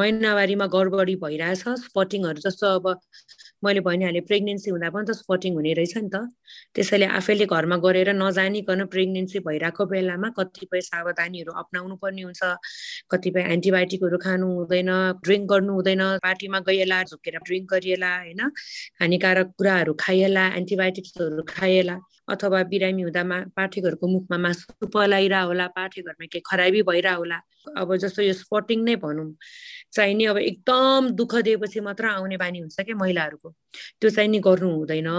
महिनावारीमा 0.00 0.66
गडबडी 0.74 1.14
भइरहेछ। 1.24 1.62
स्पटिङहरू 1.84 2.40
जस्तो 2.48 2.66
अब 2.78 2.86
मैले 3.62 3.80
भनिहालेँ 3.80 4.20
प्रेग्नेन्सी 4.28 4.70
हुँदा 4.70 4.88
पनि 4.94 5.04
त 5.08 5.12
स्पटिङ 5.16 5.54
हुने 5.54 5.72
रहेछ 5.78 5.96
नि 5.96 6.08
त। 6.14 6.16
त्यसैले 6.74 7.06
आफैले 7.18 7.46
घरमा 7.46 7.76
गरेर 7.84 8.10
नजानिकन 8.12 8.84
प्रेग्नेन्सी 8.92 9.38
भइरहेको 9.46 9.84
बेलामा 9.92 10.28
कतिपय 10.38 10.80
सावधानीहरू 10.90 11.52
अप्नाउनु 11.62 11.96
पर्ने 12.02 12.22
हुन्छ। 12.28 12.42
कतिपय 13.10 13.42
एन्टिबायोटिकहरू 13.54 14.18
खानु 14.26 14.46
हुँदैन 14.58 14.90
ड्रिङ्क 15.24 15.44
गर्नु 15.52 15.72
हुँदैन 15.78 16.02
पार्टीमा 16.26 16.58
गइएला 16.68 17.02
झुकेर 17.10 17.36
ड्रिङ्क 17.46 17.66
गरिएला 17.72 18.10
होइन? 18.16 18.40
हानिकारक 19.00 19.48
कुराहरू 19.58 19.92
खाइएला 20.04 20.44
एन्टिबायोटिक्सहरू 20.60 21.42
खाइएला 21.48 21.96
अथवा 22.32 22.62
बिरामी 22.72 23.02
हुँदा 23.02 23.22
पाठेघरको 23.56 24.06
मुखमा 24.14 24.36
मासु 24.44 24.86
पलाइरह 24.94 25.42
होला 25.48 25.66
पाठेघरमा 25.76 26.26
केही 26.32 26.42
खराबी 26.50 26.82
भइरह 26.90 27.14
होला 27.20 27.38
अब 27.76 27.96
जस्तो 27.96 28.22
यो 28.22 28.32
स्पटिङ 28.32 28.84
नै 28.84 28.96
भनौँ। 28.96 29.32
चाहिने 29.94 30.24
अब 30.26 30.38
एकदम 30.38 31.08
दुःख 31.14 31.34
दिएपछि 31.46 31.80
मात्र 31.80 32.06
आउने 32.06 32.36
बानी 32.36 32.58
हुन्छ 32.58 32.80
क्या 32.80 32.96
महिलाहरूको। 32.96 33.48
त्यो 34.00 34.10
चाहिँ 34.10 34.28
नि 34.30 34.38
गर्नु 34.38 34.70
हुँदैन। 34.70 35.10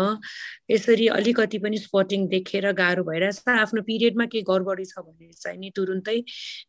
यसरी 0.72 1.08
अलिकति 1.08 1.58
पनि 1.60 1.78
स्पटिङ 1.78 2.28
देखेर 2.28 2.72
गाह्रो 2.72 3.04
भइरहेछ। 3.04 3.44
आफ्नो 3.50 3.82
पिरियडमा 3.82 4.26
केही 4.26 4.44
गडबडी 4.44 4.86
छ 4.86 5.00
भने 5.00 5.32
चाहिँ 5.32 5.60
नि 5.60 5.72
तुरुन्तै 5.76 6.18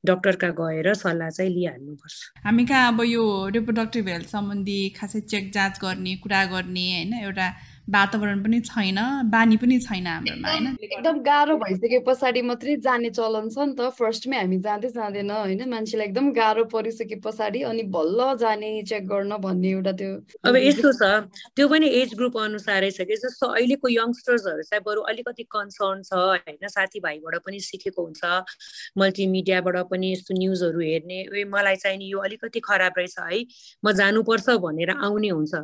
डक्टरका 0.07 0.51
गएर 0.61 0.95
सल्लाह 0.95 1.31
चाहिँ 1.31 1.51
लिइहाल्नुपर्छ। 1.51 2.19
हामी 2.47 2.65
कहाँ 2.67 2.93
अब 2.93 3.01
यो 3.05 3.23
रिप्रोडक्टिभ 3.49 4.09
हेल्थ 4.09 4.29
सम्बन्धी 4.29 4.81
खासै 4.99 5.21
चेक 5.21 5.53
जाँच 5.53 5.79
गर्ने 5.83 6.17
कुरा 6.23 6.45
गर्ने 6.55 6.87
होइन? 6.95 7.15
एउटा 7.27 7.49
वातावरण 7.89 8.43
पनि 8.43 8.59
छैन 8.67 8.99
बानी 9.31 9.57
पनि 9.57 9.79
छैन 9.81 10.07
हाम्रोमा 10.07 10.51
होइन? 10.51 10.67
एकदम 10.83 11.19
गाह्रो 11.23 11.57
भइसके 11.57 11.99
पछाडि 12.07 12.43
मात्रै 12.43 12.77
जाने 12.83 13.11
चलन 13.11 13.49
छ 13.49 13.59
नि 13.59 13.75
त। 13.79 13.91
फर्स्टमै 13.99 14.37
हामी 14.37 14.59
जाँदै 14.67 14.89
जाँदैन 14.97 15.31
होइन? 15.31 15.63
मान्छेलाई 15.71 16.07
एकदम 16.07 16.31
गाह्रो 16.35 16.65
परिसके 16.73 17.17
पछाडि 17.27 17.63
अनि 17.71 17.83
बल्ल 17.95 18.27
जाने 18.43 18.71
चेक 18.91 19.07
गर्न 19.07 19.37
भन्ने 19.39 19.71
एउटा 19.71 19.93
त्यो 20.03 20.11
अब 20.45 20.57
यस्तो 20.57 20.93
छ 20.99 21.11
त्यो 21.55 21.69
पनि 21.69 21.87
एज 22.01 22.15
ग्रुप 22.19 22.39
अनुसारै 22.39 22.91
छ 22.91 23.07
कि 23.07 23.17
जस्तो 23.23 23.47
अहिलेको 23.55 23.89
यङ्स्टर्सहरू 23.89 24.63
चाहिँ 24.71 24.83
बरु 24.83 25.07
अलिकति 25.15 25.47
कन्सर्न 25.57 26.03
छ 26.03 26.13
होइन? 26.15 26.69
साथीभाइबाट 26.69 27.39
पनि 27.47 27.61
सिकेको 27.71 28.03
हुन्छ 28.03 28.99
मल्टिमिडियाबाट 28.99 29.77
पनि 29.95 30.13
यस्तो 30.13 30.35
न्युजहरू 30.35 30.81
हेर्ने। 30.81 31.21
ए 31.31 31.45
मलाई 31.55 31.77
चाहिँ 31.87 31.99
नि 31.99 32.11
यो 32.13 32.19
अलिकति 32.27 32.61
खराब 32.67 32.99
रहेछ 32.99 33.17
है 33.31 33.41
म 33.85 33.93
जानुपर्छ 33.95 34.59
भनेर 34.67 34.91
आउने 34.99 35.29
हुन्छ। 35.29 35.55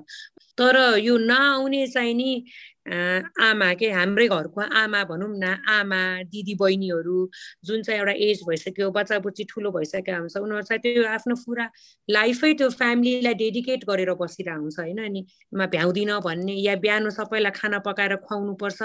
तर 0.59 0.77
यो 0.99 1.17
नआउने 1.19 1.87
चाहिँ 1.87 2.15
नि 2.15 2.45
आमा 2.83 3.73
के 3.79 3.91
हाम्रै 3.93 4.27
घरको 4.29 4.61
आमा 4.75 5.03
भनौँ 5.11 5.29
न 5.39 5.45
आमा 5.71 6.01
दिदी 6.33 6.55
बहिनीहरू 6.61 7.19
जुन 7.65 7.83
चाहिँ 7.83 8.01
एउटा 8.01 8.13
एज 8.27 8.41
भइसक्यो 8.49 8.91
बच्चा 8.91 9.19
बुच्ची 9.27 9.45
ठुलो 9.51 9.71
भइसक्यो 9.71 10.17
हुन्छ 10.19 10.37
उनीहरू 10.37 10.63
चाहिँ 10.63 10.81
त्यो 10.83 11.05
आफ्नो 11.09 11.35
पुरा 11.47 11.69
लाइफै 12.09 12.53
त्यो 12.55 12.69
फ्यामिलीलाई 12.71 13.35
डेडिकेट 13.35 13.85
गरेर 13.89 14.13
बसिरहेको 14.19 14.61
हुन्छ 14.61 14.79
होइन 14.81 14.99
अनि 15.05 15.25
मा 15.55 15.67
भ्याउँदिनँ 15.77 16.21
भन्ने 16.21 16.55
या 16.59 16.77
बिहान 16.85 17.11
सबैलाई 17.11 17.53
खाना 17.61 17.79
पकाएर 17.87 18.17
खुवाउनु 18.27 18.55
पर्छ 18.59 18.83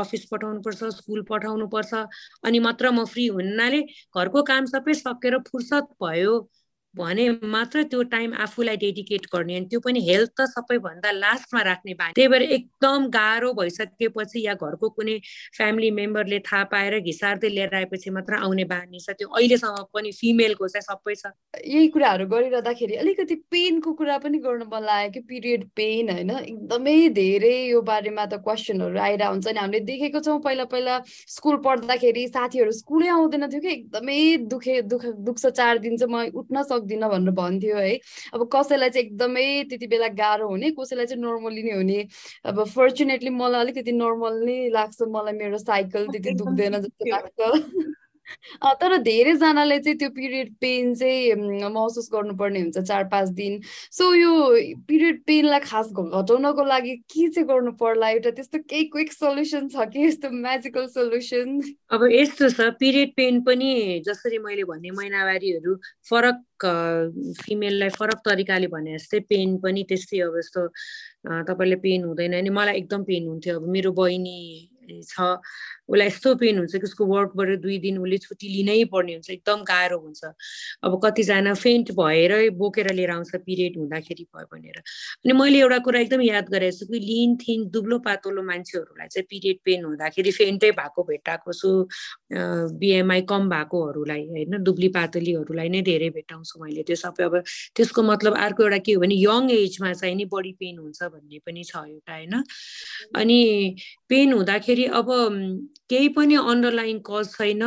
अफिस 0.00 0.24
पठाउनु 0.32 0.60
पर्छ 0.66 0.84
स्कुल 0.98 1.22
पठाउनु 1.30 1.66
पर्छ 1.68 1.94
अनि 2.44 2.58
मात्र 2.58 2.90
म 2.90 3.04
फ्री 3.06 3.26
हुनाले 3.28 3.80
घरको 4.16 4.42
काम 4.42 4.64
सबै 4.74 4.94
सकेर 4.96 5.38
फुर्सद 5.50 5.94
भयो। 6.02 6.34
भने 6.96 7.28
मात्र 7.54 7.82
त्यो 7.90 8.02
टाइम 8.10 8.34
आफूलाई 8.44 8.76
डेडिकेट 8.76 9.26
गर्ने 9.34 9.56
अनि 9.56 9.66
त्यो 9.70 9.80
पनि 9.80 10.00
हेल्थ 10.08 10.30
त 10.40 10.46
सबैभन्दा 10.50 11.10
लास्टमा 11.12 11.62
राख्ने 11.62 11.94
बानी। 11.94 12.12
त्यही 12.14 12.28
भएर 12.28 12.42
एकदम 12.56 13.08
गाह्रो 13.10 13.52
भइसकेपछि 13.54 14.46
या 14.46 14.54
घरको 14.54 14.88
कुनै 14.98 15.18
फ्यामिली 15.56 15.90
मेम्बरले 15.90 16.38
थाहा 16.46 16.64
पाएर 16.72 16.98
घिसार्दै 17.00 17.48
लिएर 17.48 17.74
आएपछि 17.74 18.10
मात्र 18.10 18.34
आउने 18.44 18.64
बानी 18.70 19.00
छ। 19.00 19.10
त्यो 19.18 19.28
अहिलेसम्म 19.28 19.82
पनि 19.94 20.10
फिमेलको 20.20 20.68
चाहिँ 20.68 20.86
सबै 20.88 21.14
छ। 21.14 21.32
यही 21.66 21.88
कुराहरू 21.94 22.26
गरिरहँदाखेरि 22.26 22.94
अलिकति 23.02 23.34
पेनको 23.50 23.92
कुरा 23.98 24.18
पनि 24.18 24.38
गर्नु 24.46 24.64
मन 24.70 24.82
लाग्यो 24.84 25.10
कि 25.10 25.20
पिरियड 25.30 25.64
पेन 25.76 26.10
होइन? 26.10 26.30
एकदमै 26.30 26.96
धेरै 27.18 27.54
यो 27.74 27.80
बारेमा 27.82 28.24
त 28.26 28.40
क्वेसनहरू 28.46 28.98
आइरहेको 28.98 29.32
हुन्छ 29.32 29.46
नि। 29.48 29.58
हामीले 29.58 29.80
देखेको 29.90 30.20
छौँ 30.20 30.38
पहिला 30.46 30.64
पहिला 30.70 30.94
स्कुल 31.36 31.56
पढ्दाखेरि 31.66 32.26
साथीहरू 32.28 32.72
स्कुलै 32.72 33.08
आउँदैन 33.08 33.48
थियो 33.50 33.60
कि। 33.60 33.72
एकदमै 33.74 34.20
दुखे 34.52 34.80
दुख 34.88 35.04
दुख्छ 35.26 35.46
चार 35.46 35.78
दिन 35.78 35.96
चाहिँ 35.96 36.12
म 36.14 36.30
उठ्न 36.34 36.62
सक् 36.62 36.83
सक्दिनँ 36.84 37.08
भनेर 37.08 37.34
भन्थ्यो 37.34 37.76
है। 37.76 37.96
अब 38.34 38.48
कसैलाई 38.52 38.90
चाहिँ 38.90 39.06
एकदमै 39.06 39.64
त्यति 39.70 39.86
बेला 39.88 40.08
गाह्रो 40.20 40.48
हुने 40.48 40.70
कसैलाई 40.78 41.06
चाहिँ 41.06 41.22
नर्मली 41.22 41.62
नै 41.62 41.74
हुने। 41.76 41.98
अब 42.44 42.64
फर्चुनेटली 42.68 43.30
मलाई 43.30 43.60
अलिकति 43.60 43.92
नर्मल 43.92 44.44
नै 44.44 44.58
लाग्छ 44.70 45.02
मलाई 45.08 45.34
मेरो 45.34 45.58
साइकल 45.58 46.06
त्यति 46.12 46.30
दुख्दैन 46.36 46.80
जस्तो 46.80 47.10
लाग्छ। 47.10 48.03
तर 48.80 48.96
धेरैजनाले 49.02 49.78
चाहिँ 49.78 49.98
त्यो 49.98 50.08
पिरियड 50.16 50.54
पेन 50.60 50.94
चाहिँ 50.94 51.68
महसुस 51.68 52.08
गर्नुपर्ने 52.12 52.60
हुन्छ 52.60 52.78
चार 52.78 53.04
पाँच 53.12 53.28
दिन। 53.40 53.60
सो 53.92 54.12
यो 54.14 54.32
पिरियड 54.88 55.22
पेनलाई 55.26 55.60
खास 55.60 55.88
घटाउनको 55.92 56.64
लागि 56.64 56.96
के 57.10 57.28
चाहिँ 57.28 57.48
गर्नु 57.48 57.72
पर्ला? 57.80 58.08
एउटा 58.08 58.30
त्यस्तो 58.30 58.58
केही 58.70 58.84
क्विक 58.94 59.12
सल्युसन 59.12 59.68
छ 59.68 59.88
कि? 59.92 60.06
यस्तो 60.06 60.30
म्याजिकल 60.30 60.86
सल्युसन? 60.96 61.60
अब 61.92 62.08
यस्तो 62.12 62.48
छ 62.50 62.70
पिरियड 62.80 63.12
पेन 63.16 63.40
पनि 63.44 64.02
जसरी 64.06 64.38
मैले 64.38 64.64
भने 64.64 64.90
महिनावारीहरू 64.90 65.76
फरक 66.10 66.40
फिमेललाई 67.44 67.88
फरक 67.98 68.18
तरिकाले 68.24 68.66
भने 68.72 68.98
जस्तै 68.98 69.20
पेन 69.28 69.56
पनि 69.64 69.82
त्यस्तै 69.88 70.18
अब 70.26 70.38
यस्तो 70.38 70.66
तपाईँले 71.48 71.76
पेन 71.84 72.04
हुँदैन 72.04 72.34
नि। 72.44 72.50
मलाई 72.50 72.76
एकदम 72.78 73.02
पेन 73.04 73.26
हुन्थ्यो। 73.28 73.60
अब 73.60 73.68
मेरो 73.68 73.92
बहिनी 73.92 74.70
छ। 75.08 75.40
उसलाई 75.88 76.06
यस्तो 76.06 76.34
पेन 76.40 76.58
हुन्छ 76.58 76.72
कि 76.76 76.86
उसको 76.88 77.06
वर्कबाट 77.06 77.48
दुई 77.60 77.78
दिन 77.78 77.98
उसले 77.98 78.18
छुट्टी 78.18 78.48
लिनै 78.48 78.84
पर्ने 78.92 79.12
हुन्छ 79.12 79.30
एकदम 79.30 79.62
गाह्रो 79.64 79.98
हुन्छ। 79.98 80.24
अब 80.84 81.00
कतिजना 81.04 81.54
फेन्ट 81.54 81.92
भएरै 81.92 82.48
बोकेर 82.56 82.92
लिएर 82.94 83.10
आउँछ 83.10 83.34
पिरियड 83.36 83.76
हुँदाखेरि 83.78 84.24
भयो 84.24 84.46
भनेर। 84.52 84.78
अनि 84.78 85.32
मैले 85.32 85.58
एउटा 85.60 85.78
कुरा 85.84 86.00
एकदम 86.00 86.22
याद 86.22 86.48
गरेको 86.48 86.76
छु 86.78 86.86
कि 86.86 86.98
लिन 87.00 87.36
थिन 87.36 87.68
दुब्लो 87.70 87.98
पातलो 88.00 88.42
मान्छेहरूलाई 88.42 89.08
चाहिँ 89.08 89.26
पिरियड 89.30 89.58
पेन 89.64 89.84
हुँदाखेरि 89.84 90.30
फेन्टै 90.32 90.70
भएको 90.80 91.02
भेटाएको 91.04 91.52
छु। 91.52 91.70
बिएमआई 92.80 93.22
कम 93.28 93.48
भएकोहरूलाई 93.50 94.22
होइन 94.28 94.62
दुब्ली 94.64 94.88
पातलीहरूलाई 94.96 95.68
नै 95.68 95.82
धेरै 95.84 96.10
भेटाउँछु 96.16 96.64
मैले। 96.64 96.82
त्यो 96.82 96.96
सबै 96.96 97.24
अब 97.24 97.34
त्यसको 97.76 98.02
मतलब 98.02 98.36
अर्को 98.36 98.62
एउटा 98.62 98.78
के 98.80 98.92
हो 98.92 99.00
भने 99.00 99.14
यङ 99.20 99.50
एजमा 99.50 99.92
चाहिँ 99.92 100.14
नि 100.16 100.24
बडी 100.32 100.52
पेन 100.58 100.78
हुन्छ 100.78 101.02
भन्ने 101.12 101.38
पनि 101.44 101.62
छ 101.64 101.76
एउटा 101.76 102.12
होइन। 102.14 102.34
अनि 103.20 103.38
पेन 104.08 104.32
हुँदाखेरि 104.32 104.84
अब 104.98 105.08
केही 105.94 106.08
पनि 106.18 106.34
अन्डरलाइन 106.34 106.98
कज 107.06 107.32
छैन 107.32 107.62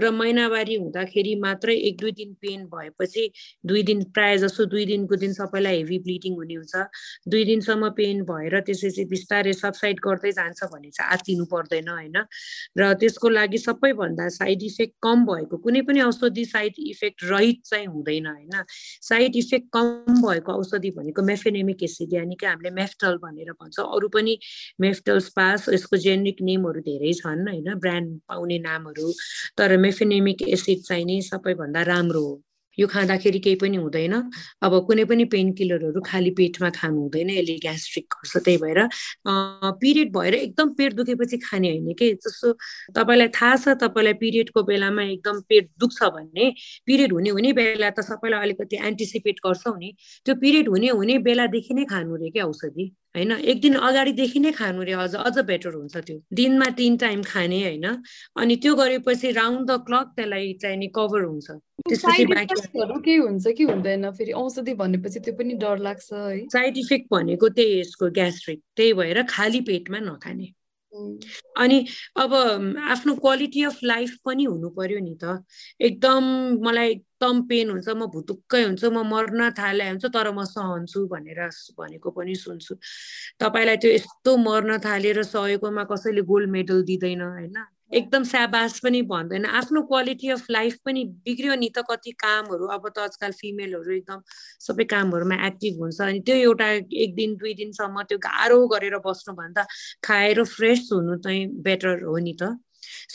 र 0.00 0.10
महिनावारी 0.14 0.74
हुँदाखेरि 0.76 1.34
मात्रै 1.42 1.76
एक 1.90 1.96
दुई 1.98 2.12
दिन 2.12 2.32
पेन 2.38 2.64
भएपछि 2.70 3.24
दुई 3.66 3.82
दिन 3.82 4.02
प्रायः 4.14 4.36
जसो 4.42 4.64
दुई 4.70 4.84
दिनको 4.86 5.16
दिन 5.16 5.32
सबैलाई 5.32 5.76
हेभी 5.76 5.98
ब्लिडिङ 5.98 6.34
हुने 6.34 6.54
हुन्छ। 6.54 6.74
दुई 7.28 7.44
दिनसम्म 7.44 7.88
पेन 7.98 8.22
भएर 8.22 8.60
त्यसपछि 8.60 9.04
बिस्तारै 9.10 9.52
सबसाइड 9.52 10.00
गर्दै 10.04 10.32
जान्छ 10.32 10.70
भने 10.72 10.90
चाहिँ 10.90 11.10
आत्तिनु 11.12 11.44
पर्दैन 11.44 11.88
होइन? 11.88 12.16
र 12.78 12.92
त्यसको 13.00 13.28
लागि 13.28 13.58
सबैभन्दा 13.58 14.28
साइड 14.28 14.62
इफेक्ट 14.62 14.94
कम 15.02 15.24
भएको 15.26 15.56
कुनै 15.58 15.82
पनि 15.82 16.00
औषधि 16.00 16.44
साइड 16.44 16.74
इफेक्ट 16.86 17.24
रहित 17.24 17.60
चाहिँ 17.64 17.86
हुँदैन 17.86 18.26
होइन? 18.26 18.54
साइड 19.02 19.36
इफेक्ट 19.36 19.66
कम 19.72 20.22
भएको 20.22 20.52
औषधि 20.52 20.90
भनेको 20.90 21.22
मेफेनेमिक 21.22 21.82
एसिड 21.82 22.14
यानि 22.14 22.36
कि 22.40 22.46
हामीले 22.46 22.70
मेफ्टल 22.70 23.16
भनेर 23.18 23.52
भन्छ। 23.52 23.78
अरू 23.80 24.08
पनि 24.08 24.38
मेफ्टल 24.80 25.20
पास 25.36 25.68
यसको 25.68 25.96
जेनेरिक 25.96 26.42
नेमहरू 26.42 26.80
धेरै 26.80 27.12
छन् 27.14 27.48
होइन? 27.48 27.71
ब्रान्ड 27.80 28.20
पाउने 28.28 28.58
नामहरू। 28.58 29.12
तर 29.58 29.76
मेफेनेमिक 29.76 30.42
एसिड 30.48 30.82
चाहिँ 30.88 31.04
नि 31.04 31.20
सबैभन्दा 31.22 31.82
राम्रो 31.82 32.20
हो। 32.20 32.42
यो 32.78 32.86
खाँदाखेरि 32.88 33.38
केही 33.44 33.56
पनि 33.60 33.76
हुँदैन। 33.76 34.12
अब 34.64 34.72
कुनै 34.88 35.04
पनि 35.04 35.24
पेन 35.28 35.52
किलरहरू 35.52 36.00
खाली 36.08 36.30
पेटमा 36.38 36.70
खानु 36.72 37.00
हुँदैन 37.00 37.30
यसले 37.30 37.56
ग्यास्ट्रिक 37.60 38.04
गर्छ। 38.08 38.36
त्यही 38.44 38.56
भएर 38.64 38.80
पिरियड 39.80 40.12
भएर 40.16 40.34
एकदम 40.34 40.72
पेट 40.80 40.92
दुखेपछि 40.96 41.36
खाने 41.44 41.68
होइन 41.68 41.92
कि? 41.92 42.12
जस्तो 42.24 42.52
तपाईँलाई 42.96 43.28
थाहा 43.36 43.56
छ 43.56 43.76
तपाईँलाई 43.82 44.14
पिरियडको 44.24 44.62
बेलामा 44.64 45.02
एकदम 45.04 45.40
पेट 45.48 45.68
दुख्छ 45.80 46.02
भन्ने 46.16 46.52
पिरियड 46.86 47.12
हुने 47.12 47.30
हुने 47.36 47.52
बेला 47.52 47.90
त 47.92 48.00
सबैलाई 48.08 48.40
अलिकति 48.48 48.76
एन्टिसिपेट 48.88 49.44
गर्छौ 49.46 49.76
नि। 49.76 49.92
त्यो 50.24 50.34
पिरियड 50.40 50.68
हुने 50.68 50.88
हुने 50.96 51.18
बेलादेखि 51.28 51.74
नै 51.74 51.84
खानु 51.92 52.16
रे 52.24 52.30
क्या 52.32 52.46
औषधि? 52.48 52.88
होइन? 53.16 53.32
एक 53.32 53.60
दिन 53.60 53.74
अगाडिदेखि 53.74 54.40
नै 54.40 54.52
खानु 54.52 54.82
रे 54.82 54.92
अझ 54.92 55.14
अझ 55.14 55.38
बेटर 55.38 55.74
हुन्छ 55.74 55.96
त्यो। 55.96 56.22
दिनमा 56.32 56.66
तिन 56.66 56.96
टाइम 56.96 57.22
खाने 57.22 57.62
होइन? 57.62 57.86
अनि 58.36 58.56
त्यो 58.56 58.74
गरेपछि 58.74 59.30
राउन्ड 59.30 59.70
द 59.70 59.84
क्लक 59.86 60.12
त्यसलाई 60.16 60.52
चाहिने 60.62 60.86
कभर 60.86 61.22
हुन्छ। 61.22 61.50
केही 63.02 63.16
हुन्छ 63.16 63.48
कि 63.48 63.64
हुँदैन? 63.64 64.10
फेरि 64.10 64.32
औषधि 64.32 64.74
भनेपछि 64.74 65.20
त्यो 65.20 65.34
पनि 65.34 65.54
डर 65.54 65.78
लाग्छ 65.78 66.12
है। 66.12 66.46
साइड 66.48 66.78
इफेक्ट 66.78 67.06
भनेको 67.10 67.48
त्यही 67.48 67.80
यसको 67.80 68.10
ग्यास्ट्रिक 68.10 68.60
त्यही 68.76 68.92
भएर 68.92 69.22
खाली 69.22 69.60
पेटमा 69.60 69.98
नखाने। 69.98 70.61
अनि 70.92 71.78
अब 72.16 72.34
आफ्नो 72.90 73.14
क्वालिटी 73.14 73.62
अफ 73.64 73.78
लाइफ 73.84 74.16
पनि 74.24 74.44
हुनु 74.44 74.68
पर्यो 74.70 74.98
नि 75.00 75.14
त। 75.22 75.44
एकदम 75.80 76.24
मलाई 76.66 76.90
एकदम 76.90 77.42
पेन 77.48 77.70
हुन्छ 77.70 77.88
म 77.88 78.06
भुतुक्कै 78.14 78.62
हुन्छु 78.64 78.90
म 78.90 79.04
मर्न 79.08 79.50
थाले 79.58 79.88
हुन्छ 79.88 80.04
तर 80.06 80.30
म 80.32 80.44
सहन्छु 80.44 81.06
भनेर 81.08 81.40
भनेको 81.78 82.10
पनि 82.10 82.34
सुन्छु। 82.34 82.74
तपाईँलाई 83.40 83.76
त्यो 83.76 83.90
यस्तो 83.92 84.36
मर्न 84.36 84.78
थालेर 84.78 85.22
सहेकोमा 85.24 85.84
कसैले 85.92 86.22
गोल्ड 86.22 86.50
मेडल 86.50 86.82
दिँदैन 86.82 87.22
होइन? 87.22 87.56
एकदम 87.92 88.24
स्याबास 88.24 88.78
पनि 88.80 89.02
भन्दैन। 89.10 89.44
आफ्नो 89.60 89.82
क्वालिटी 89.82 90.28
अफ 90.30 90.46
लाइफ 90.50 90.76
पनि 90.84 91.04
बिग्रियो 91.24 91.54
नि 91.54 91.68
त 91.68 91.84
कति 91.90 92.12
कामहरू। 92.24 92.66
अब 92.66 92.88
त 92.88 92.98
आजकल 92.98 93.32
फिमेलहरू 93.40 93.92
एकदम 93.92 94.20
सबै 94.60 94.84
कामहरूमा 94.84 95.36
एक्टिभ 95.46 95.80
हुन्छ 95.80 96.00
अनि 96.00 96.20
त्यो 96.20 96.36
एउटा 96.36 96.68
एक 97.04 97.14
दिन 97.14 97.36
दुई 97.36 97.54
दिनसम्म 97.54 98.02
त्यो 98.08 98.18
गाह्रो 98.18 98.58
गरेर 98.68 98.98
बस्नुभन्दा 99.06 99.66
खाएर 100.04 100.42
फ्रेस 100.54 100.88
हुनु 100.92 101.16
चाहिँ 101.18 101.46
बेटर 101.62 102.02
हो 102.04 102.16
नि 102.18 102.34
त। 102.42 102.56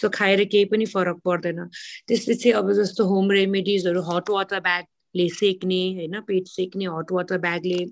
सो 0.01 0.09
खाएर 0.09 0.43
केही 0.45 0.65
पनि 0.65 0.85
फरक 0.85 1.17
पर्दैन। 1.25 1.65
त्यसपछि 2.07 2.51
अब 2.51 2.71
जस्तो 2.73 3.05
होम 3.05 3.31
रेमेडिजहरू 3.31 4.01
हट 4.11 4.29
वाटर 4.29 4.59
ब्यागले 4.61 5.27
सेक्ने 5.33 5.81
होइन 5.97 6.19
पेट 6.27 6.47
सेक्ने 6.47 6.85
हट 6.95 7.11
वाटर 7.11 7.37
ब्यागले 7.37 7.83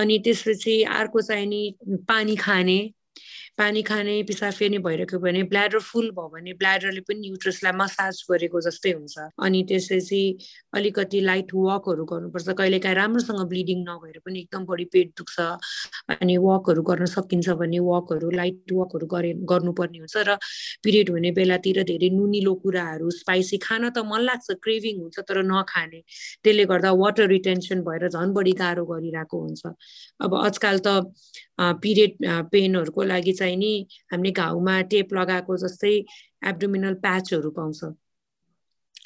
अनि 0.00 0.18
त्यसपछि 0.24 0.82
अर्को 1.00 1.20
चाहिँ 1.22 1.46
नि 1.46 1.62
पानी 2.08 2.36
खाने। 2.36 2.80
पानी 3.60 3.82
खाने 3.84 4.12
पिसाब 4.24 4.52
फेर्ने 4.56 4.78
भइरहेको 4.84 5.18
भने 5.20 5.42
ब्ल्याडर 5.52 5.78
फुल 5.84 6.10
भयो 6.16 6.28
भने 6.32 6.52
ब्ल्याडरले 6.60 7.00
पनि 7.04 7.28
युट्रसलाई 7.28 7.72
मसाज 7.76 8.22
गरेको 8.30 8.60
जस्तै 8.66 8.92
हुन्छ। 8.96 9.16
अनि 9.44 9.60
त्यसपछि 9.68 10.20
अलिकति 10.80 11.20
लाइट 11.20 11.52
वकहरू 11.54 12.04
गर्नुपर्छ। 12.12 12.56
कहिलेकाहीँ 12.60 12.96
राम्रोसँग 12.96 13.42
ब्लिडिङ 13.52 13.78
नभएर 13.88 14.18
पनि 14.24 14.38
एकदम 14.40 14.64
बढी 14.64 14.84
पेट 14.94 15.08
दुख्छ। 15.20 15.36
अनि 16.16 16.36
वकहरू 16.40 16.82
गर्न 16.88 17.04
सकिन्छ 17.12 17.48
भने 17.60 17.78
वकहरू 17.84 18.30
लाइट 18.40 18.72
वकहरू 18.72 19.06
गरे 19.12 19.32
गर्नुपर्ने 19.52 19.98
हुन्छ 19.98 20.16
र 20.28 20.38
पिरियड 20.80 21.10
हुने 21.10 21.30
बेलातिर 21.36 21.82
धेरै 21.92 22.10
नुनिलो 22.16 22.54
कुराहरू 22.64 23.10
स्पाइसी 23.20 23.58
खान 23.66 23.88
त 23.90 24.06
मन 24.08 24.20
लाग्छ 24.24 24.56
क्रेभिङ 24.64 25.04
हुन्छ 25.04 25.20
तर 25.28 25.42
नखाने। 25.52 26.00
त्यसले 26.40 26.64
गर्दा 26.72 26.90
वाटर 27.02 27.28
रिटेन्सन 27.36 27.84
भएर 27.84 28.08
झन् 28.08 28.32
बढी 28.32 28.56
गाह्रो 28.64 28.84
गरिरहेको 28.88 29.36
हुन्छ। 29.44 29.62
अब 30.24 30.34
आजकल 30.48 30.78
त 30.80 30.88
पिरियड 31.60 32.12
पेनहरूको 32.52 33.02
लागि 33.04 33.32
चाहिँ 33.36 33.49
नि 33.56 33.72
हामीले 34.12 34.32
घाउमा 34.32 34.80
टेप 34.90 35.14
लगाएको 35.14 35.56
जस्तै 35.66 35.96
एब्डोमिनल 36.48 36.94
प्याचहरू 37.02 37.50
पाउँछ। 37.58 37.84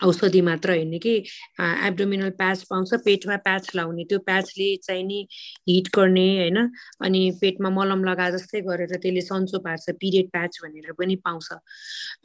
औषधि 0.02 0.40
मात्र 0.42 0.70
होइन 0.70 0.98
कि 0.98 1.12
एब्डोमिनल 1.60 2.30
प्याच 2.38 2.62
पाउँछ 2.70 2.94
पेटमा 3.04 3.36
प्याच 3.46 3.70
लाउने। 3.76 4.04
त्यो 4.10 4.18
प्याचले 4.26 4.66
चाहिँ 4.82 5.04
नि 5.06 5.20
हिट 5.68 5.88
गर्ने 5.96 6.26
होइन? 6.38 6.58
अनि 7.04 7.20
पेटमा 7.40 7.70
मलम 7.70 8.04
लगा 8.04 8.28
जस्तै 8.30 8.60
गरेर 8.66 8.96
त्यसले 8.96 9.20
सन्चो 9.22 9.58
पार्छ 9.62 9.90
पिरियड 10.00 10.30
प्याच 10.34 10.58
भनेर 10.64 10.92
पनि 10.98 11.16
पाउँछ। 11.24 11.48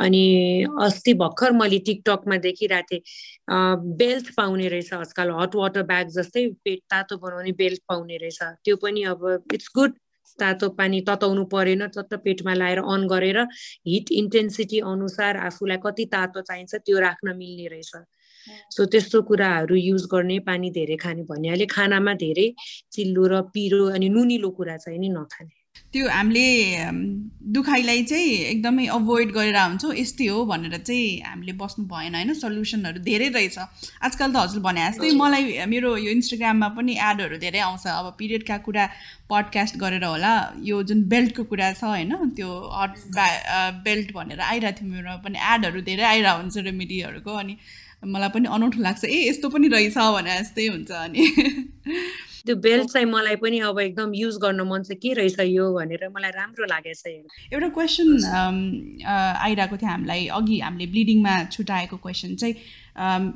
अनि 0.01 0.23
अस्ति 0.81 1.13
भर्खर 1.21 1.51
मैले 1.61 1.79
टिकटकमा 1.85 2.37
देखिरहेको 2.47 2.87
थिएँ 2.91 3.01
बेल्ट 4.01 4.33
पाउने 4.37 4.67
रहेछ 4.67 4.93
आजकल 4.93 5.31
हट 5.39 5.55
वाटर 5.55 5.83
ब्याग 5.93 6.09
जस्तै 6.17 6.47
पेट 6.65 6.79
तातो 6.89 7.17
बनाउने 7.17 7.51
बेल्ट 7.53 7.81
पाउने 7.87 8.17
रहेछ। 8.17 8.39
त्यो 8.65 8.75
पनि 8.81 9.03
अब 9.13 9.25
इट्स 9.53 9.69
गुड 9.75 9.93
तातो 10.39 10.69
पानी 10.79 11.01
तताउनु 11.07 11.43
परेन 11.53 11.87
चट्ट 11.87 12.13
पेटमा 12.23 12.53
लाएर 12.53 12.79
अन 12.85 13.07
गरेर 13.07 13.39
हिट 13.87 14.11
इन्टेन्सिटी 14.11 14.79
अनुसार 14.91 15.37
आफूलाई 15.47 15.77
कति 15.85 16.05
तातो 16.13 16.41
चाहिन्छ 16.41 16.75
त्यो 16.75 16.99
राख्न 16.99 17.35
मिल्ने 17.37 17.67
रहेछ। 17.67 17.91
सो 18.75 18.85
त्यस्तो 18.85 19.21
कुराहरू 19.29 19.75
युज 19.75 20.05
गर्ने 20.11 20.39
पानी 20.47 20.69
धेरै 20.71 20.95
खाने 20.97 21.23
भनिहाले 21.29 21.65
खानामा 21.75 22.13
धेरै 22.23 22.47
चिल्लो 22.91 23.23
र 23.27 23.41
पिरो 23.53 23.85
अनि 23.95 24.09
नुनिलो 24.09 24.49
कुरा 24.57 24.77
चाहिँ 24.77 24.99
नि 24.99 25.09
नखाने। 25.09 25.58
त्यो 25.93 26.07
हामीले 26.09 26.47
दुखाइलाई 27.53 28.03
चाहिँ 28.03 28.33
एकदमै 28.49 28.85
अभोइड 28.93 29.31
गरेर 29.33 29.57
हुन्छौँ 29.57 29.93
यस्तै 29.95 30.27
हो 30.27 30.43
भनेर 30.45 30.77
चाहिँ 30.77 31.21
हामीले 31.25 31.53
बस्नु 31.61 31.85
भएन 31.89 32.15
होइन? 32.15 32.33
सल्युसनहरू 32.41 32.99
धेरै 33.09 33.29
रहेछ। 33.29 33.57
आजकल 34.05 34.29
त 34.33 34.35
हजुर 34.37 34.61
भने 34.61 34.85
जस्तै 34.89 35.11
मलाई 35.17 35.65
मेरो 35.65 35.95
यो 35.97 36.11
इन्स्टाग्राममा 36.11 36.67
पनि 36.77 36.93
एडहरू 37.09 37.37
धेरै 37.41 37.59
आउँछ। 37.59 37.87
अब 37.89 38.13
पिरियडका 38.19 38.57
कुरा 38.69 38.85
पडकास्ट 39.29 39.77
गरेर 39.81 40.05
होला। 40.05 40.33
यो 40.69 40.83
जुन 40.83 41.03
बेल्टको 41.09 41.43
कुरा 41.49 41.73
छ 41.73 41.83
होइन? 41.83 42.13
त्यो 42.37 42.49
हट 42.77 42.93
बेल्ट 43.83 44.13
भनेर 44.13 44.39
आइरहेको 44.51 44.79
थियो 44.79 44.93
मेरो 44.93 45.17
पनि 45.25 45.37
एडहरू 45.53 45.81
धेरै 45.89 46.05
आइरहेको 46.13 46.39
हुन्छ 46.41 46.57
रेमेडीहरूको 46.69 47.33
अनि 47.43 47.57
मलाई 48.05 48.29
पनि 48.29 48.47
अनौठो 48.55 48.79
लाग्छ। 48.81 49.03
ए 49.05 49.27
यस्तो 49.29 49.49
पनि 49.49 49.67
रहेछ 49.75 49.97
भने 49.97 50.39
जस्तै 50.41 50.67
हुन्छ 50.67 50.91
अनि। 50.91 51.21
त्यो 52.45 52.55
बेल्ट 52.55 52.89
चाहिँ 52.89 53.07
मलाई 53.07 53.35
पनि 53.35 53.59
अब 53.69 53.79
एकदम 53.79 54.13
युज 54.15 54.37
गर्न 54.41 54.61
मन 54.67 54.83
चाहिँ 54.83 54.99
के 54.99 55.13
रहेछ 55.13 55.39
यो 55.39 55.65
भनेर 55.73 56.07
मलाई 56.15 56.31
राम्रो 56.31 56.65
लागेछ 56.65 57.03
एउटा। 57.07 57.69
क्वेसन 57.69 58.07
आइरहेको 59.05 59.77
थियो 59.77 59.89
हामीलाई। 59.89 60.27
अघि 60.37 60.59
हामीले 60.59 60.87
ब्लिडिङमा 60.91 61.33
छुट्याएको 61.51 61.97
क्वेसन 61.97 62.35
चाहिँ 62.35 62.55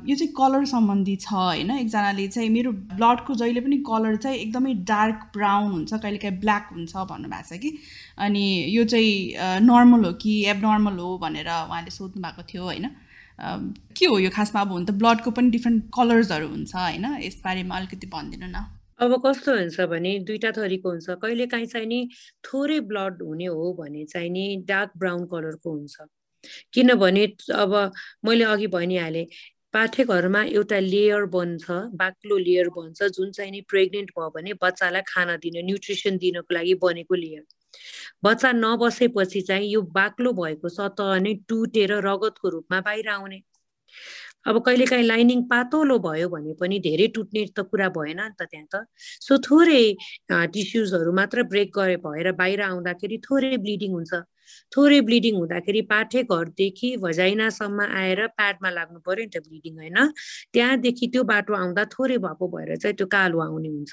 यो 0.08 0.14
चाहिँ 0.16 0.32
कलर 0.36 0.64
सम्बन्धी 0.66 1.16
छ 1.16 1.32
होइन? 1.32 1.70
एकजनाले 1.70 2.26
चाहिँ 2.28 2.48
मेरो 2.50 2.72
ब्लडको 2.72 3.34
जहिले 3.34 3.60
पनि 3.60 3.76
कलर 3.88 4.16
चाहिँ 4.16 4.38
एकदमै 4.38 4.74
डार्क 4.90 5.30
ब्राउन 5.36 5.70
हुन्छ 5.72 5.92
कहिलेकाहीँ 5.94 6.38
ब्ल्याक 6.40 6.68
हुन्छ 6.72 6.92
भन्नुभएको 6.96 7.48
छ 7.48 7.60
कि? 7.60 7.70
अनि 8.18 8.44
यो 8.76 8.84
चाहिँ 8.84 9.64
नर्मल 9.64 10.04
हो 10.04 10.12
कि 10.20 10.32
एबनर्मल 10.50 10.98
हो 10.98 11.16
भनेर 11.18 11.48
उहाँले 11.48 11.90
सोध्नु 11.90 12.22
भएको 12.22 12.42
थियो 12.52 12.62
होइन? 12.64 12.88
के 13.96 14.06
हो 14.06 14.18
यो 14.18 14.30
खासमा? 14.30 14.60
अब 14.60 14.72
हुन 14.72 14.84
त 14.84 14.90
ब्लडको 15.00 15.30
पनि 15.30 15.50
डिफ्रेन्ट 15.50 15.84
कलर्सहरू 15.96 16.48
हुन्छ 16.48 16.74
होइन? 16.76 17.04
यसबारेमा 17.22 17.76
अलिकति 17.76 18.06
भनिदिनु 18.12 18.46
न। 18.46 18.64
अब 19.00 19.14
कस्तो 19.26 19.52
हुन्छ 19.56 19.80
भने 19.90 20.18
दुईटा 20.28 20.50
थरीको 20.56 20.90
हुन्छ। 20.90 21.10
कहिले 21.22 21.46
काहीँ 21.46 21.66
चाहिँ 21.66 21.86
नि 21.86 22.08
थोरै 22.44 22.78
ब्लड 22.90 23.22
हुने 23.22 23.46
हो 23.46 23.72
भने 23.74 24.04
चाहिँ 24.04 24.30
नि 24.30 24.44
डार्क 24.68 24.92
ब्राउन 24.96 25.24
कलरको 25.26 25.70
हुन्छ। 25.70 25.96
किनभने 26.72 27.24
अब 27.54 27.74
मैले 28.24 28.44
अघि 28.44 28.66
भनिहालेँ 28.66 29.26
पाठेघरमा 29.74 30.42
एउटा 30.44 30.78
लेयर 30.78 31.24
बन्छ 31.34 31.70
बाक्लो 31.98 32.36
लेयर 32.38 32.68
बन्छ 32.70 33.02
जुन 33.02 33.30
चाहिँ 33.32 33.50
नि 33.50 33.60
प्रेग्नेन्ट 33.68 34.10
भयो 34.18 34.30
भने 34.30 34.52
बच्चालाई 34.62 35.02
खाना 35.08 35.36
दिन 35.42 35.64
न्युट्रिसन 35.66 36.18
दिनको 36.18 36.54
लागि 36.54 36.74
बनेको 36.84 37.14
लेयर। 37.14 37.42
बच्चा 38.24 38.52
नबसेपछि 38.52 39.40
चाहिँ 39.42 39.68
यो 39.68 39.82
बाक्लो 39.82 40.32
भएको 40.32 40.68
सतह 40.68 41.18
नै 41.20 41.34
टुटेर 41.48 41.92
रगतको 42.06 42.48
रूपमा 42.48 42.80
बाहिर 42.80 43.08
आउने। 43.08 43.42
अब 44.46 44.58
कहिलेकाहीँ 44.66 45.04
लाइनिङ 45.04 45.42
पातलो 45.48 45.98
भयो 46.06 46.28
भने 46.28 46.54
पनि 46.60 46.78
धेरै 46.86 47.06
टुट्ने 47.16 47.44
त 47.56 47.60
कुरा 47.70 47.88
भएन 47.96 48.20
नि 48.20 48.34
त 48.40 48.48
त्यहाँ 48.52 48.66
त। 48.74 48.84
सो 49.26 49.38
थोरै 49.46 49.82
टिस्युजहरू 50.54 51.12
मात्र 51.12 51.42
ब्रेक 51.52 51.72
गरे 51.78 51.96
भएर 52.04 52.32
बाहिर 52.40 52.60
आउँदाखेरि 52.62 53.18
थोरै 53.26 53.56
ब्लिडिङ 53.64 53.92
हुन्छ। 53.92 54.12
थोरै 54.72 55.00
ब्लिडिङ 55.08 55.34
हुँदाखेरि 55.36 55.80
पाठे 55.92 56.22
घरदेखि 56.28 56.88
भजाइनासम्म 57.04 57.80
आएर 58.00 58.26
प्याडमा 58.36 58.70
लाग्नु 58.70 58.98
पर्यो 59.06 59.24
नि 59.24 59.30
त 59.34 59.42
ब्लिडिङ 59.48 59.74
होइन? 59.80 59.98
त्यहाँदेखि 60.52 61.06
त्यो 61.12 61.22
बाटो 61.32 61.52
आउँदा 61.54 61.84
थोरै 61.94 62.18
भएको 62.26 62.48
भएर 62.54 62.76
चाहिँ 62.76 62.96
त्यो 62.96 63.06
कालो 63.16 63.38
आउने 63.40 63.68
हुन्छ। 63.68 63.92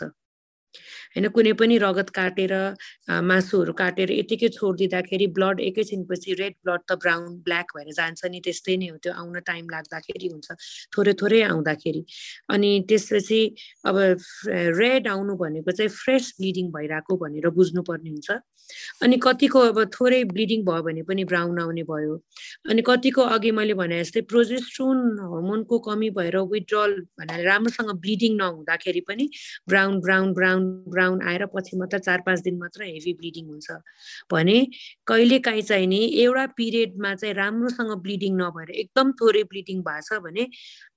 होइन 1.13 1.27
कुनै 1.35 1.53
पनि 1.61 1.77
रगत 1.83 2.09
काटेर 2.17 2.53
मासुहरू 3.31 3.73
काटेर 3.81 4.11
यतिकै 4.11 4.49
छोडिदिँदाखेरि 4.57 5.27
ब्लड 5.37 5.59
एकैछिनपछि 5.69 6.33
रेड 6.41 6.55
ब्लड 6.63 6.81
त 6.89 6.99
ब्राउन 7.03 7.27
ब्ल्याक 7.47 7.75
भएर 7.77 7.91
जान्छ 7.99 8.31
नि 8.31 8.39
त्यस्तै 8.45 8.77
नै 8.83 8.87
हो 8.93 8.97
त्यो 9.03 9.13
आउन 9.23 9.39
टाइम 9.51 9.65
लाग्दाखेरि 9.75 10.27
हुन्छ 10.33 10.47
थोरै 10.95 11.13
थोरै 11.21 11.41
आउँदाखेरि। 11.51 12.01
अनि 12.55 12.71
त्यसपछि 12.89 13.41
अब 13.89 13.97
रेड 14.79 15.07
आउनु 15.15 15.35
भनेको 15.43 15.71
चाहिँ 15.71 15.91
फ्रेस 15.97 16.33
ब्लिडिङ 16.39 16.71
भइरहेको 16.77 17.17
भनेर 17.23 17.49
बुझ्नुपर्ने 17.59 18.09
हुन्छ। 18.09 18.39
अनि 19.03 19.17
कतिको 19.23 19.59
अब 19.69 19.77
थोरै 19.93 20.23
ब्लिडिङ 20.31 20.59
भयो 20.65 20.83
भने 20.83 21.01
पनि 21.03 21.23
ब्राउन 21.31 21.59
आउने 21.59 21.83
भयो। 21.83 22.13
अनि 22.71 22.81
कतिको 22.87 23.21
अघि 23.35 23.51
मैले 23.57 23.73
भने 23.81 23.99
जस्तै 24.03 24.21
प्रोजेस्ट्रोन 24.31 24.97
हर्मोनको 25.31 25.79
कमी 25.87 26.09
भएर 26.17 26.37
विथड्रल 26.53 26.93
भनेर 27.19 27.41
राम्रोसँग 27.47 27.91
ब्लिडिङ 28.03 28.37
नहुँदाखेरि 28.37 29.01
पनि 29.09 29.25
ब्राउन 29.67 29.99
ब्राउन 30.05 30.33
ब्राउन 30.33 30.60
ब्राउन 30.89 31.21
आएर 31.21 31.45
पछि 31.45 31.77
मात्र 31.77 31.99
चार 31.99 32.21
पाँच 32.25 32.39
दिन 32.39 32.57
मात्र 32.57 32.83
हेभी 32.83 33.13
ब्लिडिङ 33.13 33.45
हुन्छ। 33.47 33.71
भने 34.31 34.57
कहिले 35.07 35.39
काहीँ 35.39 35.61
चाहिँ 35.61 35.87
नि 35.87 35.99
एउटा 36.23 36.45
पिरियडमा 36.57 37.13
चाहिँ 37.15 37.33
राम्रोसँग 37.35 37.91
ब्लिडिङ 38.01 38.35
नभएर 38.37 38.69
एकदम 38.69 39.11
थोरै 39.21 39.43
ब्लिडिङ 39.43 39.81
भएको 39.81 40.01
छ 40.07 40.19
भने 40.23 40.47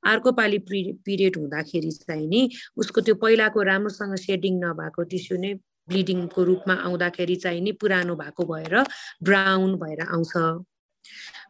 अर्को 0.07 0.33
पालि 0.33 0.59
पिरियड 0.69 1.37
हुँदाखेरि 1.37 1.91
चाहिँ 1.91 2.27
नि 2.29 2.49
उसको 2.77 3.01
त्यो 3.01 3.15
पहिलाको 3.15 3.63
राम्रोसँग 3.63 4.17
सेडिङ 4.17 4.61
नभएको 4.65 5.03
टिस्यु 5.15 5.39
नै 5.39 5.55
ब्लिडिङको 5.89 6.43
रूपमा 6.45 6.75
आउँदाखेरि 6.85 7.37
चाहिँ 7.37 7.61
नि 7.61 7.73
पुरानो 7.77 8.15
भएको 8.17 8.45
भएर 8.45 8.75
ब्राउन 9.23 9.75
भएर 9.77 10.01
आउँछ। 10.09 10.33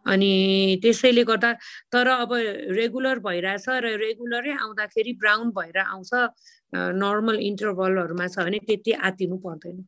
अनि 0.07 0.79
त्यसैले 0.83 1.25
गर्दा 1.25 1.53
तर 1.93 2.09
अब 2.09 2.33
रेगुलर 2.79 3.19
भइरहेछ 3.19 3.67
र 3.69 3.97
रेगुलरै 3.97 4.53
आउँदाखेरि 4.61 5.13
ब्राउन 5.21 5.51
भएर 5.51 5.79
आउँछ 5.79 6.13
नर्मल 6.75 7.39
इन्टरभलहरूमा 7.41 8.27
छ 8.29 8.39
भने 8.39 8.59
त्यति 8.69 8.93
आतिनु 9.09 9.37
पर्दैन। 9.39 9.79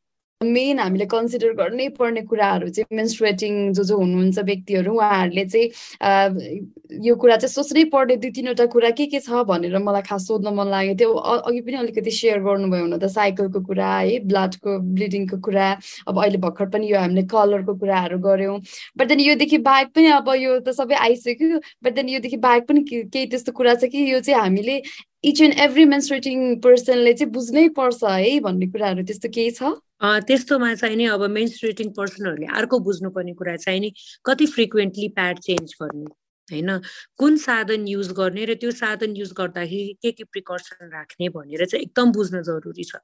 मेन 0.44 0.78
हामीले 0.80 1.04
कन्सिडर 1.08 1.52
गर्नै 1.56 1.88
पर्ने 1.96 2.20
कुराहरू 2.28 2.68
चाहिँ 2.68 2.96
मेन्स्ट्रेटिङ 2.96 3.72
जो 3.72 3.84
जो 3.90 3.96
हुनुहुन्छ 3.96 4.38
व्यक्तिहरू 4.48 4.92
उहाँहरूले 4.94 5.44
चाहिँ 5.48 7.06
यो 7.06 7.14
कुरा 7.22 7.36
चाहिँ 7.36 7.52
सोच्नै 7.52 7.84
पर्ने 7.94 8.16
दुई 8.20 8.30
तिनवटा 8.36 8.66
कुरा 8.74 8.90
के 8.98 9.06
के 9.08 9.20
छ 9.20 9.44
भनेर 9.48 9.78
मलाई 9.80 10.02
खास 10.08 10.26
सोध्न 10.28 10.52
मन 10.58 10.68
लाग्यो। 10.68 10.94
त्यो 11.00 11.12
अघि 11.12 11.60
पनि 11.60 11.76
अलिकति 11.76 12.10
सेयर 12.18 12.40
गर्नुभयो 12.44 12.82
हुन 12.82 12.98
त 12.98 13.08
साइकलको 13.16 13.60
कुरा 13.64 13.88
है 13.96 14.18
ब्लडको 14.28 14.78
ब्लिडिङको 14.92 15.38
कुरा 15.40 15.70
अब 16.04 16.20
अहिले 16.20 16.38
भर्खर 16.44 16.68
पनि 16.68 16.92
यो 16.92 16.98
हामीले 17.00 17.22
कलरको 17.32 17.74
कुराहरू 17.80 18.18
गऱ्यौँ। 18.28 18.60
बट 18.98 19.08
देन 19.08 19.20
योदेखि 19.20 19.58
बाहेक 19.64 19.88
पनि 19.96 20.12
अब 20.20 20.28
यो 20.36 20.60
त 20.60 20.76
सबै 20.76 21.00
आइसक्यो। 21.00 21.60
बट 21.80 21.92
देन 21.96 22.08
योदेखि 22.12 22.36
बाहेक 22.44 22.68
पनि 22.68 22.84
केही 22.92 23.26
त्यस्तो 23.32 23.56
कुरा 23.56 23.74
छ 23.80 23.88
कि 23.88 24.04
यो 24.12 24.20
चाहिँ 24.20 24.40
हामीले 24.40 24.80
इच 25.24 25.40
एन्ड 25.42 25.58
एभ्री 25.64 25.84
मेन्सुरेटिङ 25.96 26.60
पर्सनले 26.60 27.12
चाहिँ 27.24 27.32
बुझ्नै 27.32 27.68
पर्छ 27.80 28.04
है 28.04 28.38
भन्ने 28.44 28.66
कुराहरू 28.76 29.02
त्यस्तो 29.08 29.28
केही 29.32 29.50
छ? 29.56 29.74
त्यस्तोमा 30.02 30.74
चाहिँ 30.74 30.96
नि 30.96 31.04
अब 31.08 31.22
मेन्सुरेटिङ 31.30 31.90
पर्सनहरूले 31.96 32.46
अर्को 32.52 32.78
बुझ्नुपर्ने 32.84 33.32
कुरा 33.34 33.56
चाहिँ 33.56 33.80
नि 33.80 33.92
कति 34.24 34.46
फ्रिक्वेन्टली 34.46 35.08
प्याड 35.16 35.38
चेन्ज 35.40 35.74
गर्नु 35.82 36.06
होइन? 36.48 36.70
कुन 37.18 37.36
साधन 37.36 37.86
युज 37.88 38.12
गर्ने 38.12 38.44
र 38.44 38.54
त्यो 38.54 38.70
साधन 38.70 39.16
युज 39.16 39.32
गर्दाखेरि 39.38 39.94
के 40.02 40.10
के 40.12 40.24
प्रिकर्सन 40.24 40.90
राख्ने 40.92 41.28
भनेर 41.34 41.64
चाहिँ 41.66 41.82
एकदम 41.82 42.12
बुझ्न 42.12 42.42
जरुरी 42.42 42.84
छ। 42.84 43.02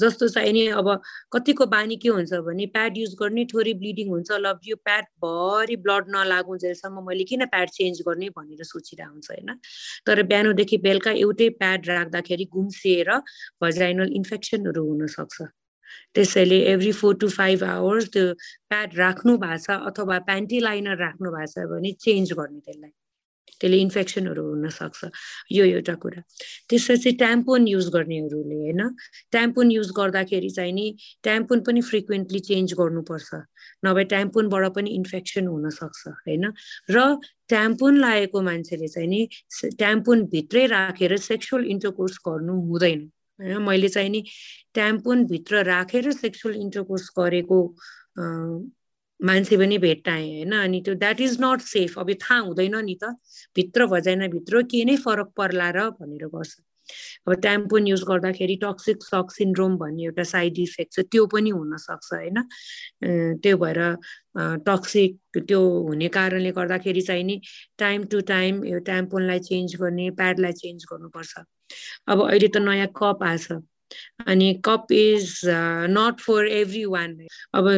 जस्तो 0.00 0.28
चाहिँ 0.28 0.52
नि 0.52 0.66
अब 0.80 0.88
कतिको 1.32 1.66
बानी 1.66 1.96
के 2.00 2.08
हुन्छ 2.08 2.32
भने 2.40 2.66
प्याड 2.72 2.98
युज 2.98 3.14
गर्ने 3.20 3.44
थोरै 3.52 3.74
ब्लिडिङ 3.82 4.08
हुन्छ 4.08 4.30
ल 4.32 4.54
यो 4.64 4.76
प्याड 4.80 5.04
भरि 5.20 5.76
ब्लड 5.76 6.08
नलागुन्जेलसम्म 6.16 7.06
मैले 7.08 7.24
किन 7.28 7.46
प्याड 7.52 7.68
चेन्ज 7.68 8.02
गर्ने 8.08 8.28
भनेर 8.32 8.64
सोचिरहेको 8.64 9.12
हुन्छ 9.12 9.30
होइन? 9.30 9.60
तर 10.06 10.22
बिहानदेखि 10.24 10.76
बेलुका 10.80 11.12
एउटै 11.20 11.48
प्याड 11.60 11.88
राख्दाखेरि 11.88 12.44
गुम्सिएर 12.48 13.16
भजाइनल 13.60 14.12
इन्फेक्सनहरू 14.16 14.88
हुनसक्छ। 14.88 15.42
त्यसैले 16.14 16.58
every 16.72 16.92
four 16.92 17.14
to 17.16 17.28
five 17.28 17.64
hours 17.64 18.08
त्यो 18.12 18.24
प्याड 18.70 18.96
राख्नु 18.98 19.36
भएको 19.38 19.62
छ 19.66 19.82
अथवा 19.90 20.18
प्यान्टी 20.30 20.60
लाइनर 20.60 20.96
राख्नु 20.96 21.30
भएको 21.36 21.52
छ 21.52 21.68
भने 21.72 21.92
चेन्ज 22.06 22.32
गर्ने 22.32 22.60
त्यसलाई। 22.60 22.92
त्यसले 23.60 23.76
इन्फेक्सनहरू 23.76 24.42
हुनसक्छ। 24.42 25.00
यो 25.52 25.64
एउटा 25.64 25.94
कुरा। 25.94 26.20
त्यसपछि 26.68 27.10
ट्याम्पोन 27.12 27.66
युज 27.68 27.88
गर्नेहरूले 27.92 28.56
होइन 28.56 28.80
ट्याम्पोन 29.32 29.70
युज 29.70 29.90
गर्दाखेरि 29.96 30.50
चाहिँ 30.50 30.72
नि 30.72 30.86
ट्याम्पोन 31.22 31.60
पनि 31.60 31.80
फ्रिक्वेन्टली 31.80 32.40
चेन्ज 32.40 32.72
गर्नुपर्छ। 32.80 33.28
नभए 33.84 34.04
ट्याम्पोनबाट 34.04 34.64
पनि 34.74 34.90
इन्फेक्सन 34.90 35.46
हुनसक्छ 35.46 36.02
होइन? 36.08 36.44
र 36.90 37.20
ट्याम्पोन 37.48 37.96
लागेको 38.00 38.40
मान्छेले 38.40 38.88
चाहिँ 38.88 39.08
नि 39.08 39.20
ट्याम्पोन 39.76 40.24
भित्रै 40.32 40.66
राखेर 40.66 41.16
सेक्सुअल 41.20 41.64
इन्टरकोर्स 41.66 42.18
गर्नु 42.28 42.54
हुँदैन। 42.64 43.00
होइन 43.40 43.62
मैले 43.62 43.88
चाहिँ 43.88 44.10
नि 44.10 44.22
ट्याम्पोनभित्र 44.74 45.62
राखेर 45.64 46.10
सेक्सुअल 46.12 46.54
इन्टरकोर्स 46.56 47.10
गरेको 47.18 47.58
मान्छे 49.20 49.56
पनि 49.56 49.78
भेट्टाएँ 49.78 50.28
होइन। 50.28 50.52
अनि 50.56 50.80
त्यो 50.84 50.94
द्याट 50.94 51.20
इज 51.20 51.36
नट 51.40 51.60
सेफ 51.60 51.98
अब 51.98 52.10
थाहा 52.22 52.38
हुँदैन 52.40 52.76
नि 52.84 52.94
त। 53.02 53.14
भित्र 53.56 53.86
भजाइनाभित्र 53.86 54.62
के 54.64 54.84
नै 54.84 54.96
फरक 54.96 55.32
पर्ला 55.36 55.70
र 55.76 55.90
भनेर 56.00 56.26
गर्छ। 56.34 56.56
अब 57.28 57.32
ट्याम्पोन 57.42 57.86
युज 57.86 58.02
गर्दाखेरि 58.08 58.56
टक्सिक 58.62 59.02
सक 59.04 59.30
सिन्ड्रोम 59.32 59.76
भन्ने 59.78 60.02
एउटा 60.04 60.22
साइड 60.24 60.58
इफेक्ट 60.58 60.92
छ 60.92 61.04
त्यो 61.12 61.26
पनि 61.34 61.50
हुनसक्छ 61.50 62.08
होइन। 62.12 62.42
त्यो 63.44 63.56
भएर 63.58 63.80
टक्सिक 64.66 65.18
त्यो 65.38 65.60
हुने 65.86 66.08
कारणले 66.08 66.50
गर्दाखेरि 66.56 67.02
चाहिँ 67.02 67.24
नि 67.24 67.40
टाइम 67.78 68.04
टु 68.10 68.20
टाइम 68.32 68.64
यो 68.64 68.78
ट्याम्पोनलाई 68.88 69.38
चेन्ज 69.46 69.76
गर्ने 69.80 70.10
प्याडलाई 70.18 70.52
चेन्ज 70.64 70.84
गर्नुपर्छ। 70.92 71.34
अब 72.08 72.22
अहिले 72.24 72.48
त 72.48 72.56
नयाँ 72.62 72.88
कप 72.96 73.22
आछ 73.24 73.48
अनि 74.26 74.52
cup 74.64 74.92
is 74.92 75.40
not 75.96 76.20
for 76.20 76.46
every 76.48 76.84
one 76.94 77.16
अब 77.54 77.68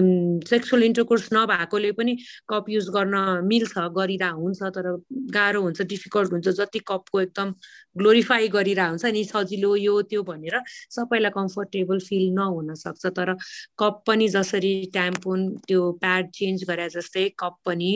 सेक्सुअल 0.48 0.82
इन्टरकोर्स 0.82 1.28
नभएकोले 1.32 1.92
पनि 2.00 2.16
कप 2.48 2.68
युज 2.68 2.88
गर्न 2.96 3.16
मिल्छ 3.46 3.86
गरिरह 3.98 4.30
हुन्छ 4.40 4.62
तर 4.76 4.90
गाह्रो 5.34 5.62
हुन्छ 5.62 5.82
डिफिकल्ट 5.94 6.32
हुन्छ 6.32 6.48
जति 6.60 6.78
कपको 6.88 7.20
एकदम 7.20 7.54
ग्लोरिफाई 7.96 8.48
गरिरह 8.48 8.88
हुन्छ 8.88 9.04
नि 9.14 9.24
सजिलो 9.24 9.74
यो 9.76 10.00
त्यो 10.10 10.22
भनेर 10.22 10.60
सबैलाई 10.90 11.30
कम्फर्टेबल 11.30 11.98
फिल 12.08 12.30
नहुन 12.34 12.74
सक्छ। 12.74 13.06
तर 13.18 13.34
कप 13.78 14.02
पनि 14.06 14.28
जसरी 14.28 14.74
ट्याम्पोन 14.92 15.48
त्यो 15.68 15.90
प्याड 16.00 16.30
चेन्ज 16.34 16.64
गरे 16.68 16.88
जस्तै 16.96 17.28
कप 17.38 17.56
पनि 17.66 17.92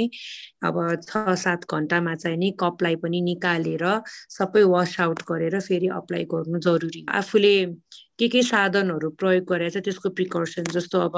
अब 0.64 0.78
छ 1.02 1.34
सात 1.44 1.64
घन्टामा 1.70 2.14
चाहिँ 2.14 2.38
नि 2.38 2.50
कपलाई 2.60 2.96
पनि 3.04 3.20
निकालेर 3.30 3.84
सबै 4.30 4.62
वास 4.74 5.00
आउट 5.00 5.22
गरेर 5.28 5.60
फेरि 5.60 5.88
अप्लाई 6.00 6.24
गर्नु 6.34 6.58
जरुरी। 6.66 7.04
आफूले 7.20 7.54
के 8.18 8.28
के 8.28 8.42
साधनहरू 8.42 9.10
प्रयोग 9.20 9.44
गरेर 9.52 9.80
त्यसको 9.80 10.10
प्रिकर्सन 10.18 10.64
जस्तो 10.76 11.00
अब 11.08 11.16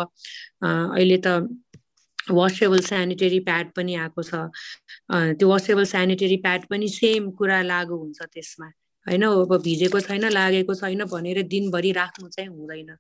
अहिले 0.63 1.19
त 1.27 1.49
वासेबल 2.31 2.81
सेनिटरी 2.87 3.39
प्याड 3.49 3.71
पनि 3.77 3.95
आएको 4.05 4.23
छ। 4.23 4.35
त्यो 5.39 5.49
वासेबल 5.49 5.85
सेनिटरी 5.93 6.37
प्याड 6.47 6.67
पनि 6.71 6.89
सेम 6.97 7.31
कुरा 7.39 7.61
लागु 7.63 7.97
हुन्छ 7.97 8.23
त्यसमा। 8.35 8.69
होइन 9.07 9.23
अब 9.23 9.57
भिजेको 9.65 10.01
छैन 10.01 10.25
लागेको 10.29 10.75
छैन 10.75 11.05
भनेर 11.13 11.43
दिनभरि 11.49 11.93
राख्नु 11.93 12.29
चाहिँ 12.29 12.49
हुँदैन। 12.51 12.97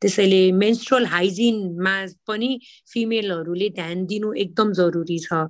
त्यसैले 0.00 0.40
मेन्स्ट्रल 0.52 1.04
हाइजिनमा 1.06 1.94
पनि 2.28 2.50
फिमेलहरूले 2.92 3.68
ध्यान 3.74 4.04
दिनु 4.06 4.32
एकदम 4.44 4.72
जरुरी 4.72 5.18
छ। 5.18 5.48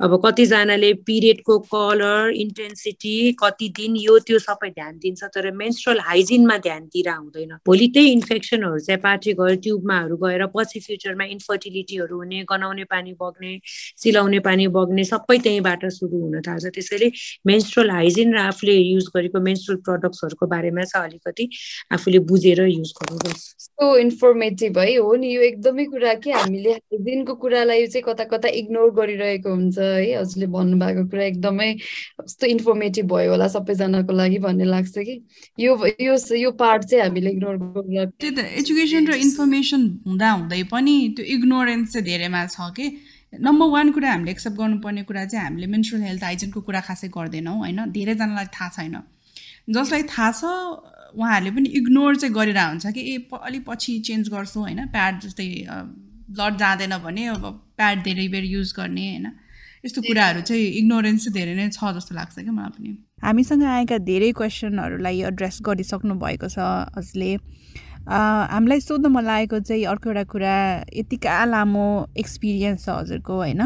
अब 0.00 0.12
कतिजनाले 0.24 0.92
पिरियडको 1.06 1.58
कलर 1.72 2.30
इन्टेन्सिटी 2.36 3.14
कति 3.42 3.68
दिन 3.76 3.96
यो 3.96 4.18
त्यो 4.18 4.38
सबै 4.38 4.70
ध्यान 4.70 4.98
दिन्छ 4.98 5.24
तर 5.34 5.50
मेन्स्ट्रल 5.52 5.98
हाइजिनमा 6.00 6.56
ध्यान 6.58 6.84
दिएर 6.86 7.08
हुँदैन। 7.10 7.52
भोलि 7.66 7.88
त्यही 7.94 8.12
इन्फेक्सनहरू 8.12 8.78
चाहिँ 8.78 9.00
पार्टी 9.00 9.32
गएर 9.40 9.56
ट्युबमाहरू 9.66 10.16
गएर 10.16 10.46
पछि 10.54 10.80
फ्युचरमा 10.80 11.24
इन्फर्टिलिटीहरू 11.36 12.16
हुने 12.16 12.44
गनाउने 12.48 12.84
पानी 12.94 13.12
बग्ने 13.20 13.52
सिलाउने 13.98 14.40
पानी 14.48 14.66
बग्ने 14.78 15.04
सबै 15.04 15.38
त्यहीँबाट 15.38 15.86
सुरु 15.98 16.16
हुन 16.22 16.40
थाल्छ। 16.40 16.66
त्यसैले 16.74 17.10
मेन्स्ट्रल 17.46 17.90
हाइजिन 17.90 18.34
र 18.34 18.38
आफूले 18.46 18.78
युज 18.78 19.06
गरेको 19.16 19.29
मेन्स्ट्रल 19.38 19.76
प्रडक्ट्सहरूको 19.86 20.46
बारेमा 20.46 20.84
चाहिँ 20.84 21.08
अलिकति 21.08 21.48
आफूले 21.92 22.18
बुझेर 22.30 22.60
युज 22.66 22.92
गर्नुपर्छ 23.00 23.98
इन्फर्मेटिभ 24.00 24.78
है 24.78 24.94
हो 24.96 25.14
नि 25.16 25.34
यो 25.34 25.40
एकदमै 25.42 25.84
कुरा 25.84 26.14
कि 26.14 26.30
हामीले 26.30 26.74
दिनको 26.92 27.34
कुरालाई 27.34 27.86
चाहिँ 27.86 28.04
कता 28.06 28.24
कता 28.24 28.48
इग्नोर 28.48 28.90
गरिरहेको 28.94 29.50
हुन्छ 29.50 29.78
है 29.78 30.18
हजुरले 30.18 30.46
भन्नुभएको 30.46 31.04
कुरा 31.10 31.24
एकदमै 31.24 31.72
कस्तो 32.20 32.46
इन्फर्मेटिभ 32.46 33.06
भयो 33.12 33.30
होला 33.30 33.48
सबैजनाको 33.48 34.12
लागि 34.12 34.38
भन्ने 34.38 34.64
लाग्छ 34.64 34.98
कि। 34.98 35.14
यो 35.58 35.76
यो 36.00 36.16
यो 36.36 36.50
पार्ट 36.50 36.84
चाहिँ 36.84 37.04
हामीले 37.04 37.30
इग्नोर 37.30 37.56
त्यही 38.20 38.34
त 38.34 38.38
एजुकेसन 38.60 39.06
र 39.06 39.14
इन्फर्मेसन 39.26 39.82
हुँदा 40.06 40.30
हुँदै 40.30 40.62
पनि 40.72 40.94
त्यो 41.16 41.24
इग्नोरेन्स 41.36 41.92
चाहिँ 41.92 42.04
धेरैमा 42.04 42.46
छ 42.46 42.70
कि। 42.76 42.86
नम्बर 43.40 43.66
वान 43.70 43.90
कुरा 43.92 44.10
हामीले 44.10 44.30
एक्सेप्ट 44.30 44.56
गर्नुपर्ने 44.58 45.02
कुरा 45.02 45.24
चाहिँ 45.24 45.44
हामीले 45.44 45.66
मेन्सुरल 45.66 46.02
हेल्थ 46.02 46.22
हाइजिनको 46.24 46.60
कुरा 46.60 46.80
खासै 46.80 47.08
गर्दैनौँ 47.08 47.56
होइन? 47.58 47.78
धेरैजनालाई 47.92 48.46
थाहा 48.50 48.68
छैन। 48.76 48.96
जसलाई 49.68 50.02
थाहा 50.12 50.30
छ 50.32 50.44
उहाँहरूले 51.10 51.50
पनि 51.50 51.68
इग्नोर 51.78 52.16
चाहिँ 52.16 52.34
गरेर 52.34 52.58
हुन्छ 52.58 52.86
कि 52.86 53.02
ए 53.14 53.16
अलिक 53.42 53.64
पछि 53.66 53.98
चेन्ज 54.06 54.28
गर्छु 54.28 54.60
होइन? 54.60 54.86
प्याड 54.88 55.20
जस्तै 55.20 55.48
ब्लड 56.30 56.56
जाँदैन 56.56 56.96
भने 57.04 57.26
अब 57.26 57.44
प्याड 57.76 58.02
धेरै 58.04 58.26
बेर 58.28 58.44
युज 58.44 58.72
गर्ने 58.76 59.06
होइन? 59.10 59.26
यस्तो 59.84 60.02
कुराहरू 60.02 60.40
चाहिँ 60.42 60.66
इग्नोरेन्स 60.80 61.24
चाहिँ 61.24 61.34
धेरै 61.34 61.54
नै 61.56 61.68
छ 61.70 61.92
जस्तो 61.96 62.14
लाग्छ 62.14 62.34
क्या 62.38 62.52
मलाई 62.52 62.70
पनि। 62.78 62.90
हामीसँग 63.24 63.64
आएका 63.64 63.98
धेरै 64.06 64.30
क्वेसनहरूलाई 64.38 65.22
एड्रेस 65.30 65.58
गरिसक्नु 65.66 66.14
भएको 66.22 66.48
छ 66.48 66.58
हजुरले। 66.96 67.32
हामीलाई 68.06 68.80
सोध्न 68.80 69.06
मन 69.12 69.24
लागेको 69.24 69.60
चाहिँ 69.60 69.84
अर्को 69.86 70.08
एउटा 70.10 70.24
कुरा 70.32 70.56
यतिका 70.94 71.44
लामो 71.44 71.86
एक्सपिरियन्स 72.16 72.84
छ 72.84 72.88
हजुरको 73.00 73.34
होइन? 73.34 73.60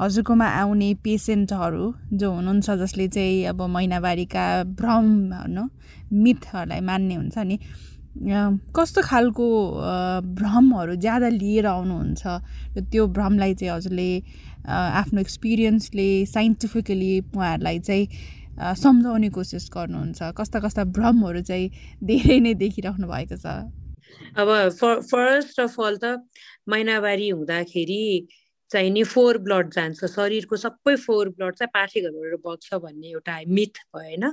हजुरकोमा 0.00 0.46
आउने 0.60 0.88
पेसेन्टहरू 1.04 1.84
जो 2.18 2.30
हुनुहुन्छ 2.32 2.70
जसले 2.82 3.06
चाहिँ 3.14 3.44
अब 3.50 3.60
महिनावारीका 3.76 4.44
भ्रम 4.78 5.06
होइन 5.32 5.58
मिथहरूलाई 6.12 6.80
मान्ने 6.80 7.14
हुन्छ 7.14 7.38
नि 7.50 7.58
कस्तो 8.74 9.02
खालको 9.02 9.46
भ्रमहरू 10.38 10.94
ज्यादा 11.02 11.28
लिएर 11.34 11.66
आउनुहुन्छ? 11.66 12.22
र 12.74 12.80
त्यो 12.90 13.06
भ्रमलाई 13.10 13.54
चाहिँ 13.54 13.74
हजुरले 13.74 14.10
आफ्नो 14.70 15.20
एक्सपिरियन्सले 15.20 16.08
साइन्टिफिकली 16.26 17.12
उहाँहरूलाई 17.34 17.78
चाहिँ 17.78 18.74
सम्झाउने 18.82 19.28
कोसिस 19.34 19.70
गर्नुहुन्छ? 19.74 20.22
कस्ता 20.38 20.58
कस्ता 20.62 20.84
भ्रमहरू 20.94 21.40
चाहिँ 21.42 21.70
धेरै 22.02 22.38
नै 22.46 22.54
देखिराख्नु 22.54 23.06
भएको 23.06 23.36
छ? 23.36 23.46
अब 24.38 24.48
फर्स्ट 25.10 25.60
अफ 25.60 25.74
अल 25.80 25.96
त 25.98 26.22
महिनावारी 26.70 27.28
हुँदाखेरि 27.28 28.04
चाहिँ 28.70 28.90
नि 28.90 29.02
फोर 29.04 29.38
ब्लड 29.38 29.70
जान्छ। 29.74 30.04
शरीरको 30.04 30.56
सबै 30.56 30.96
फोर 30.96 31.28
ब्लड 31.28 31.54
चाहिँ 31.54 31.70
पाठेघरबाट 31.74 32.40
बग्छ 32.44 32.74
भन्ने 32.74 33.08
एउटा 33.08 33.38
मिथ 33.48 33.80
भयो 33.94 34.00
होइन? 34.00 34.24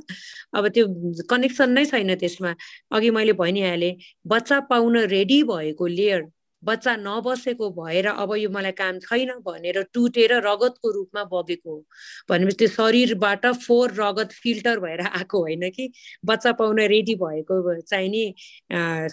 अब 0.53 0.67
त्यो 0.67 0.85
कनेक्सन 1.29 1.69
नै 1.71 1.85
छैन 1.85 2.15
त्यसमा। 2.15 2.53
अघि 2.91 3.09
मैले 3.11 3.33
भनिहालेँ 3.33 3.93
बच्चा 4.27 4.59
पाउन 4.69 4.97
रेडी 5.07 5.43
भएको 5.43 5.87
लेयर 5.87 6.21
बच्चा 6.63 6.95
नबसेको 6.95 7.69
भएर 7.73 8.07
अब 8.07 8.33
यो 8.37 8.49
मलाई 8.49 8.71
काम 8.77 8.99
छैन 8.99 9.31
भनेर 9.45 9.81
टुटेर 9.93 10.33
रगतको 10.47 10.91
रूपमा 10.91 11.23
बगेको 11.31 11.71
हो। 11.71 11.85
भनेपछि 12.29 12.57
त्यो 12.57 12.67
शरीरबाट 12.67 13.45
फोहोर 13.65 13.93
रगत 13.99 14.31
फिल्टर 14.33 14.79
भएर 14.79 15.01
आएको 15.01 15.39
होइन 15.41 15.69
कि? 15.69 15.91
बच्चा 16.25 16.51
पाउन 16.59 16.79
रेडी 16.93 17.15
भएको 17.15 17.79
चाहिँ 17.81 18.09
नि 18.09 18.23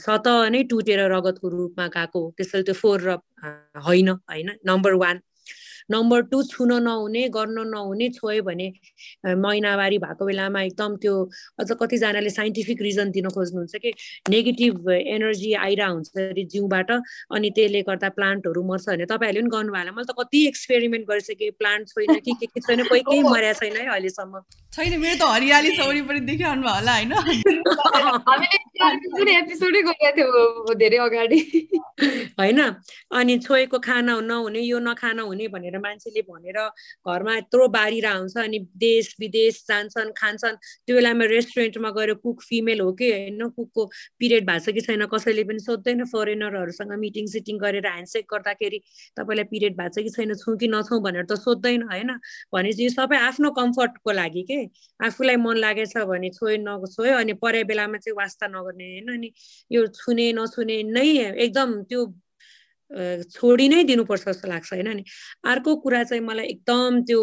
सत 0.04 0.28
नै 0.52 0.62
टुटेर 0.70 1.00
रगतको 1.12 1.48
रूपमा 1.48 1.86
गएको 1.96 2.20
त्यसैले 2.36 2.64
त्यो 2.64 2.74
फोहोर 2.74 3.08
होइन 3.86 4.08
होइन 4.08 4.50
नम्बर 4.66 4.92
वान। 5.04 5.20
नम्बर 5.90 6.22
टू 6.22 6.42
छुन 6.42 6.82
नहुने 6.82 7.28
गर्न 7.28 7.68
नहुने 7.68 8.08
छोयो 8.08 8.42
भने 8.42 8.72
महिनावारी 9.36 9.98
भएको 9.98 10.26
बेलामा 10.26 10.62
एकदम 10.62 10.96
त्यो 10.96 11.30
अझ 11.58 11.72
कतिजनाले 11.72 12.30
साइन्टिफिक 12.30 12.82
रिजन 12.82 13.10
दिन 13.10 13.28
खोज्नुहुन्छ 13.28 13.76
कि 13.76 13.92
नेगेटिभ 14.28 14.90
एनर्जी 14.90 15.54
आइरह 15.54 15.86
हुन्छ 15.86 16.10
अरे 16.18 16.44
जिउबाट 16.44 16.90
अनि 17.32 17.50
त्यसले 17.50 17.82
गर्दा 17.82 18.08
प्लान्टहरू 18.08 18.62
मर्छ 18.62 18.88
भने 18.88 19.06
तपाईँहरूले 19.06 19.40
पनि 19.40 19.50
गर्नुभयो 19.50 19.78
होला। 19.78 19.92
मैले 19.92 20.04
त 20.04 20.14
कति 20.18 20.48
एक्सपेरिमेन्ट 20.48 21.08
गरिसकेँ 21.08 21.50
प्लान्ट 21.58 21.88
छैन 21.88 22.20
कि 22.20 22.32
के 22.40 22.46
के 22.46 22.60
छैन 22.60 22.84
कोही 22.84 23.00
केही 23.00 23.22
मर्या 23.22 23.52
छैन 23.52 23.76
है 23.76 23.88
अहिलेसम्म। 23.88 24.40
छैन 24.72 25.00
मेरो 25.00 25.16
त 25.16 25.22
हरियाली 25.30 25.76
छ 25.76 25.80
वरिपरि 25.88 26.20
देखिरहनु 26.20 26.62
भयो 26.62 26.74
होला 26.74 26.92
होइन। 26.92 27.14
धेरै 30.78 30.98
अगाडि। 30.98 31.38
होइन 32.40 32.60
अनि 33.12 33.38
छोएको 33.38 33.78
खाना 33.78 34.20
नहुने 34.20 34.60
यो 34.60 34.78
नखाना 34.78 35.22
हुने 35.22 35.48
भनेर 35.48 35.77
मान्छेले 35.78 36.22
भनेर 36.22 36.58
घरमा 37.06 37.36
यत्रो 37.36 37.68
बारिरा 37.68 38.12
हुन्छ 38.12 38.36
अनि 38.38 38.58
देश 38.78 39.14
विदेश 39.20 39.62
जान्छन् 39.68 40.12
खान्छन् 40.16 40.56
त्यो 40.86 40.96
बेलामा 40.96 41.24
रेस्टुरेन्टमा 41.26 41.90
गएर 41.90 42.14
कुक 42.22 42.42
फिमेल 42.42 42.80
हो 42.80 42.92
कि 42.92 43.10
होइन 43.12 43.48
कुकको 43.50 43.84
पिरियड 44.18 44.46
भएको 44.46 44.64
छ 44.64 44.74
कि 44.74 44.80
छैन 44.80 45.06
कसैले 45.06 45.44
पनि 45.44 45.60
सोध्दैन 45.60 46.04
फरेनरहरूसँग 46.06 46.92
मिटिङ 46.98 47.26
सिटिङ 47.28 47.58
गरेर 47.58 47.86
ह्यान्डसेक 47.88 48.26
गर्दाखेरि 48.30 48.78
तपाईँलाई 49.16 49.44
पिरियड 49.44 49.76
भएको 49.76 49.94
छ 49.94 50.04
कि 50.04 50.10
छैन 50.10 50.34
छौँ 50.36 50.56
कि 50.56 50.68
नछौँ 50.68 51.00
भनेर 51.02 51.24
त 51.24 51.38
सोध्दैन 51.38 51.82
होइन? 51.82 52.10
भनेपछि 52.52 52.84
यो 52.84 52.90
सबै 52.90 53.16
आफ्नो 53.18 53.50
कम्फर्टको 53.52 54.12
लागि 54.12 54.42
के? 54.42 54.58
आफूलाई 55.00 55.36
मन 55.36 55.56
लागेछ 55.56 55.96
भने 56.08 56.30
छोयो 56.30 56.56
नछोयो 56.58 57.16
अनि 57.16 57.32
परे 57.42 57.64
बेलामा 57.64 57.98
चाहिँ 57.98 58.16
वास्ता 58.16 58.46
नगर्ने 58.48 58.84
होइन? 58.84 59.12
अनि 59.14 59.32
यो 59.70 59.86
छुने 59.88 60.32
नछुने 60.32 60.82
नै 60.92 61.08
एकदम 61.38 61.82
त्यो 61.84 62.06
छोडी 63.30 63.68
नै 63.68 63.82
दिनुपर्छ 63.84 64.24
जस्तो 64.28 64.48
लाग्छ 64.48 64.72
होइन? 64.72 64.88
नि 64.96 65.04
अर्को 65.44 65.76
कुरा 65.76 66.02
चाहिँ 66.04 66.22
मलाई 66.24 66.46
एकदम 66.46 67.02
त्यो 67.02 67.20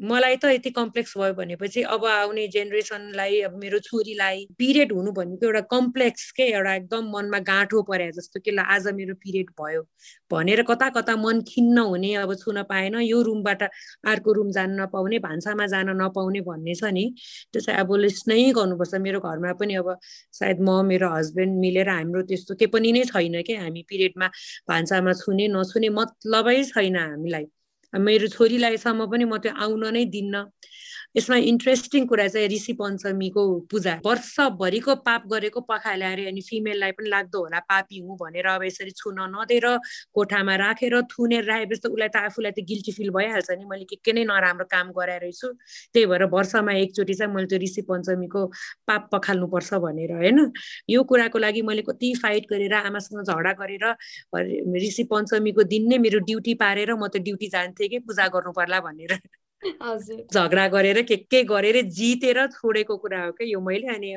मलाई 0.00 0.36
त 0.42 0.44
यति 0.44 0.70
कम्प्लेक्स 0.70 1.16
भयो 1.18 1.34
भनेपछि 1.34 1.82
अब 1.94 2.04
आउने 2.06 2.46
जेनेरेसनलाई 2.48 3.40
अब 3.48 3.56
मेरो 3.60 3.78
छोरीलाई 3.86 4.46
पिरियड 4.58 4.92
हुनु 4.92 5.12
भनेको 5.12 5.46
एउटा 5.46 5.60
कम्प्लेक्स 5.72 6.30
के 6.38 6.42
एउटा 6.52 6.74
एकदम 6.74 7.10
मनमा 7.16 7.38
गाँठो 7.50 7.82
परे 7.90 8.10
जस्तो 8.16 8.40
कि 8.40 8.50
ल 8.50 8.64
आज 8.76 8.86
मेरो 8.96 9.14
पिरियड 9.24 9.50
भयो 9.60 9.82
भनेर 10.32 10.62
कता 10.70 10.88
कता 10.96 11.16
मन 11.16 11.42
खिन्न 11.48 11.78
हुने 11.90 12.14
अब 12.22 12.34
छुन 12.34 12.62
पाएन 12.72 12.96
यो 13.02 13.20
रुमबाट 13.22 13.62
अर्को 13.62 14.32
रुम 14.32 14.50
जान 14.56 14.80
नपाउने 14.80 15.18
भान्सामा 15.28 15.66
जान 15.74 15.90
नपाउने 16.02 16.40
भन्ने 16.48 16.74
छ 16.74 16.84
नि। 16.96 17.04
त्यो 17.52 17.60
चाहिँ 17.60 17.80
एबोलिस 17.80 18.24
नै 18.28 18.40
गर्नुपर्छ। 18.56 18.94
मेरो 19.04 19.20
घरमा 19.20 19.52
पनि 19.60 19.74
अब 19.84 19.96
सायद 20.32 20.60
म 20.60 20.80
मेरो 20.86 21.14
हस्बेन्ड 21.16 21.60
मिलेर 21.60 21.88
हाम्रो 21.88 22.22
त्यस्तो 22.32 22.54
के 22.56 22.66
पनि 22.72 22.92
नै 22.92 23.04
छैन 23.12 23.42
कि 23.42 23.54
हामी 23.54 23.82
पिरियडमा 23.88 24.28
भान्सामा 24.68 25.12
छुने 25.22 25.48
नछुने 25.56 25.88
मतलबै 26.00 26.62
छैन 26.72 26.96
हामीलाई। 26.96 27.46
मेरो 27.92 28.26
छोरीलाईसम्म 28.30 29.06
पनि 29.08 29.24
म 29.26 29.36
त्यो 29.38 29.52
आउन 29.58 29.82
नै 29.92 30.04
दिन्न। 30.10 30.34
यसमा 31.16 31.36
इन्ट्रेस्टिङ 31.50 32.06
कुरा 32.06 32.26
चाहिँ 32.28 32.48
ऋषि 32.48 32.72
पञ्चमीको 32.80 33.42
पूजा। 33.70 33.94
वर्षभरिको 34.06 34.94
पाप 35.06 35.22
गरेको 35.32 35.60
पखाले 35.66 36.04
अरे 36.06 36.26
अनि 36.30 36.40
फिमेललाई 36.48 36.92
पनि 36.94 37.08
लाग्दो 37.10 37.38
होला 37.38 37.58
पापी 37.66 37.98
हुँ 38.00 38.16
भनेर 38.16 38.46
अब 38.46 38.62
यसरी 38.64 38.90
छुन 38.94 39.18
नदिएर 39.34 39.66
कोठामा 40.14 40.54
राखेर 40.62 40.94
थुनेर 41.10 41.44
राखेपछि 41.50 41.80
त 41.82 41.86
उसलाई 41.90 42.08
त 42.14 42.16
आफूलाई 42.30 42.52
त 42.54 42.62
गिल्टी 42.62 42.92
फिल 42.94 43.10
भइहाल्छ 43.10 43.50
नि। 43.58 43.64
मैले 43.66 43.84
के 43.90 43.96
के 44.06 44.12
नै 44.14 44.24
नराम्रो 44.30 44.66
काम 44.70 44.92
गराएर 44.94 45.20
रहेछु 45.26 45.48
त्यही 45.94 46.06
भएर 46.06 46.24
वर्षमा 46.30 46.72
एकचोटि 46.78 47.14
चाहिँ 47.14 47.34
मैले 47.34 47.46
त्यो 47.50 47.58
ऋषि 47.58 47.82
पञ्चमीको 47.90 48.46
पाप 48.86 49.08
पखाल्नुपर्छ 49.12 49.70
भनेर 49.82 50.12
होइन? 50.14 50.38
यो 50.90 51.02
कुराको 51.10 51.38
लागि 51.38 51.62
मैले 51.66 51.82
कति 51.90 52.14
फाइट 52.22 52.46
गरेर 52.54 52.74
आमासँग 52.86 53.22
झगडा 53.26 53.52
गरेर 53.58 53.84
ऋषि 54.86 55.04
पञ्चमीको 55.10 55.62
दिन 55.74 55.88
नै 55.90 55.98
मेरो 55.98 56.18
ड्युटी 56.22 56.54
पारेर 56.54 56.94
म 56.94 57.10
त 57.10 57.18
ड्युटी 57.18 57.48
जान्थेँ 57.50 57.88
कि? 57.90 57.98
पूजा 58.06 58.28
गर्नु 58.30 58.52
पर्ला 58.54 58.80
भनेर। 58.86 59.18
झगडा 59.60 60.66
गरेर 60.68 61.02
के 61.02 61.16
के 61.16 61.42
गरेर 61.44 61.80
जितेर 61.84 62.46
छोडेको 62.46 62.96
कुरा 62.96 63.24
हो 63.24 63.32
क्या? 63.32 63.48
यो 63.48 63.60
मैले 63.60 63.86
अनि 63.94 64.16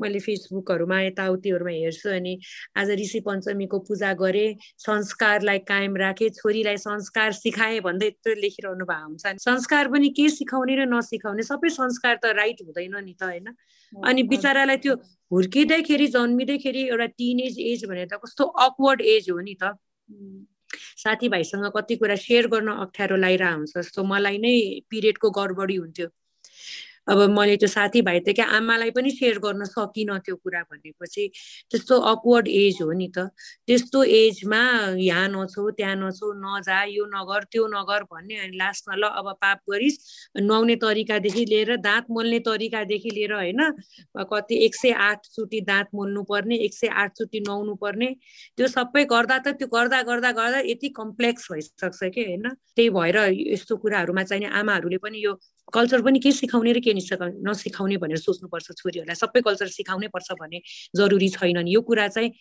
मैले 0.00 0.18
फेसबुकहरूमा 0.18 1.00
यताउतिहरूमा 1.02 1.70
हेर्छु 1.70 2.08
अनि 2.10 2.38
आज 2.76 2.90
ऋषि 3.00 3.20
पञ्चमीको 3.20 3.78
पूजा 3.86 4.12
गरेँ 4.18 4.54
संस्कारलाई 4.78 5.58
कायम 5.68 5.96
राखेँ 5.96 6.28
छोरीलाई 6.34 6.76
संस्कार 6.76 7.32
सिकाएँ 7.32 7.80
भन्दै 7.86 8.06
यत्रो 8.06 8.34
लेखिरहनु 8.34 8.84
भएको 8.84 9.06
हुन्छ 9.06 9.42
संस्कार 9.44 9.88
पनि 9.92 10.08
के 10.16 10.28
सिकाउने 10.28 10.76
र 10.76 10.86
नसिकाउने 10.90 11.42
सबै 11.42 11.68
संस्कार 11.70 12.18
त 12.24 12.34
राइट 12.34 12.66
हुँदैन 12.66 12.96
नि 13.04 13.14
त 13.14 13.22
होइन? 13.22 13.54
अनि 13.92 14.22
बिचरालाई 14.32 14.76
त्यो 14.82 14.94
हुर्किँदैखेरि 15.30 16.06
जन्मिँदैखेरि 16.16 16.82
एउटा 16.88 17.06
टिन 17.06 17.40
एज 17.40 17.58
एज 17.60 17.84
भनेर 17.86 18.08
त 18.10 18.18
कस्तो 18.24 18.44
अक्वर्ड 18.66 19.00
एज 19.00 19.30
हो 19.30 19.38
नि 19.38 19.54
त। 19.62 19.76
साथीभाइसँग 21.02 21.64
कति 21.76 21.96
कुरा 21.96 22.16
सेयर 22.16 22.46
गर्न 22.54 22.68
अप्ठ्यारो 22.86 23.16
लागिरहेको 23.16 23.56
हुन्छ 23.58 23.78
जस्तो 23.78 24.04
मलाई 24.04 24.38
नै 24.38 24.54
पिरियडको 24.90 25.30
गडबडी 25.38 25.76
हुन्थ्यो। 25.76 26.08
अब 27.08 27.18
मैले 27.30 27.56
त्यो 27.56 27.68
साथीभाइ 27.68 28.18
त 28.20 28.32
क्या 28.34 28.44
आमालाई 28.56 28.90
पनि 28.94 29.10
सेयर 29.10 29.38
गर्न 29.38 29.64
सकिनँ 29.66 30.18
त्यो 30.20 30.34
कुरा 30.38 30.60
भनेपछि। 30.64 31.24
त्यस्तो 31.70 31.98
अक्वर्ड 32.10 32.48
एज 32.48 32.78
हो 32.82 32.92
नि 32.92 33.08
त। 33.10 33.26
त्यस्तो 33.66 34.02
एजमा 34.18 34.60
यहाँ 34.98 35.28
नछौ 35.28 35.70
त्यहाँ 35.72 35.96
नछौ 35.98 36.32
नजा 36.38 36.82
यो 36.86 37.04
नगर 37.10 37.44
त्यो 37.50 37.66
नगर 37.68 38.02
भन्ने 38.06 38.36
अनि 38.38 38.56
लास्टमा 38.56 38.94
ल 38.96 39.02
अब 39.12 39.32
पाप 39.34 39.58
गरिस् 39.70 39.98
नुहाउने 40.40 40.76
तरिकादेखि 40.78 41.44
लिएर 41.44 41.76
दाँत 41.78 42.06
मोल्ने 42.10 42.38
तरिकादेखि 42.40 43.10
लिएर 43.10 43.32
होइन 43.34 43.60
कति 44.24 44.64
एक 44.64 44.74
सय 44.74 44.90
आठचोटि 45.02 45.60
दाँत 45.62 45.88
मोल्नु 45.94 46.22
पर्ने 46.22 46.56
एक 46.64 46.74
सय 46.74 46.88
आठचोटि 47.02 47.40
नुहाउनु 47.40 47.74
पर्ने 47.82 48.08
त्यो 48.58 48.68
सबै 48.68 49.04
गर्दा 49.06 49.38
त 49.38 49.56
त्यो 49.58 49.68
गर्दा 49.68 50.02
गर्दा 50.02 50.32
गर्दा 50.32 50.58
यति 50.70 50.88
कम्प्लेक्स 50.96 51.48
भइसक्छ 51.52 51.98
कि 52.04 52.22
होइन? 52.22 52.48
त्यही 52.76 52.88
भएर 52.90 53.16
यस्तो 53.52 53.76
कुराहरूमा 53.76 54.22
चाहिँ 54.24 54.46
आमाहरूले 54.54 54.98
पनि 54.98 55.24
यो 55.24 55.32
कल्चर 55.72 56.02
पनि 56.02 56.18
के 56.18 56.32
सिकाउने 56.32 56.72
र 56.72 56.80
के 56.80 56.92
नसिकाउने 56.94 57.96
भनेर 57.96 58.18
सोच्नुपर्छ 58.18 58.66
छोरीहरूलाई। 58.78 59.16
सबै 59.16 59.40
कल्चर 59.40 59.68
सिकाउनै 59.68 60.08
पर्छ 60.08 60.32
भने 60.40 60.60
जरुरी 60.96 61.28
छैन 61.28 61.58
नि। 61.58 61.74
यो 61.74 61.80
कुरा 61.80 62.08
चाहिँ 62.08 62.32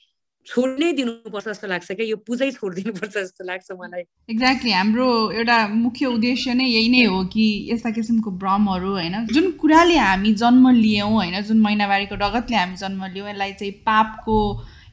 छोड्नै 0.48 0.92
दिनुपर्छ 0.98 1.48
जस्तो 1.48 1.68
लाग्छ 1.68 1.92
क्या। 1.92 2.06
यो 2.06 2.18
पूजै 2.28 2.50
छोडिदिनुपर्छ 2.52 3.14
जस्तो 3.14 3.46
लाग्छ 3.46 3.72
मलाई। 3.72 4.02
एक्ज्याक्टली 4.30 4.72
हाम्रो 4.72 5.08
एउटा 5.38 5.58
मुख्य 5.70 6.06
उद्देश्य 6.06 6.54
नै 6.54 6.66
यही 6.66 6.90
नै 6.90 7.04
हो 7.06 7.24
कि 7.30 7.46
यस्ता 7.72 7.92
किसिमको 7.94 8.32
भ्रमहरू 8.42 8.92
होइन? 8.92 9.26
जुन 9.30 9.52
कुराले 9.62 9.98
हामी 9.98 10.34
जन्म 10.34 10.70
लियौँ 10.76 11.12
होइन? 11.12 11.42
जुन 11.46 11.60
महिनावारीको 11.62 12.16
रगतले 12.16 12.58
हामी 12.58 12.76
जन्म 12.76 13.06
लियौँ 13.14 13.30
यसलाई 13.30 13.54
चाहिँ 13.54 13.74
पापको 13.86 14.38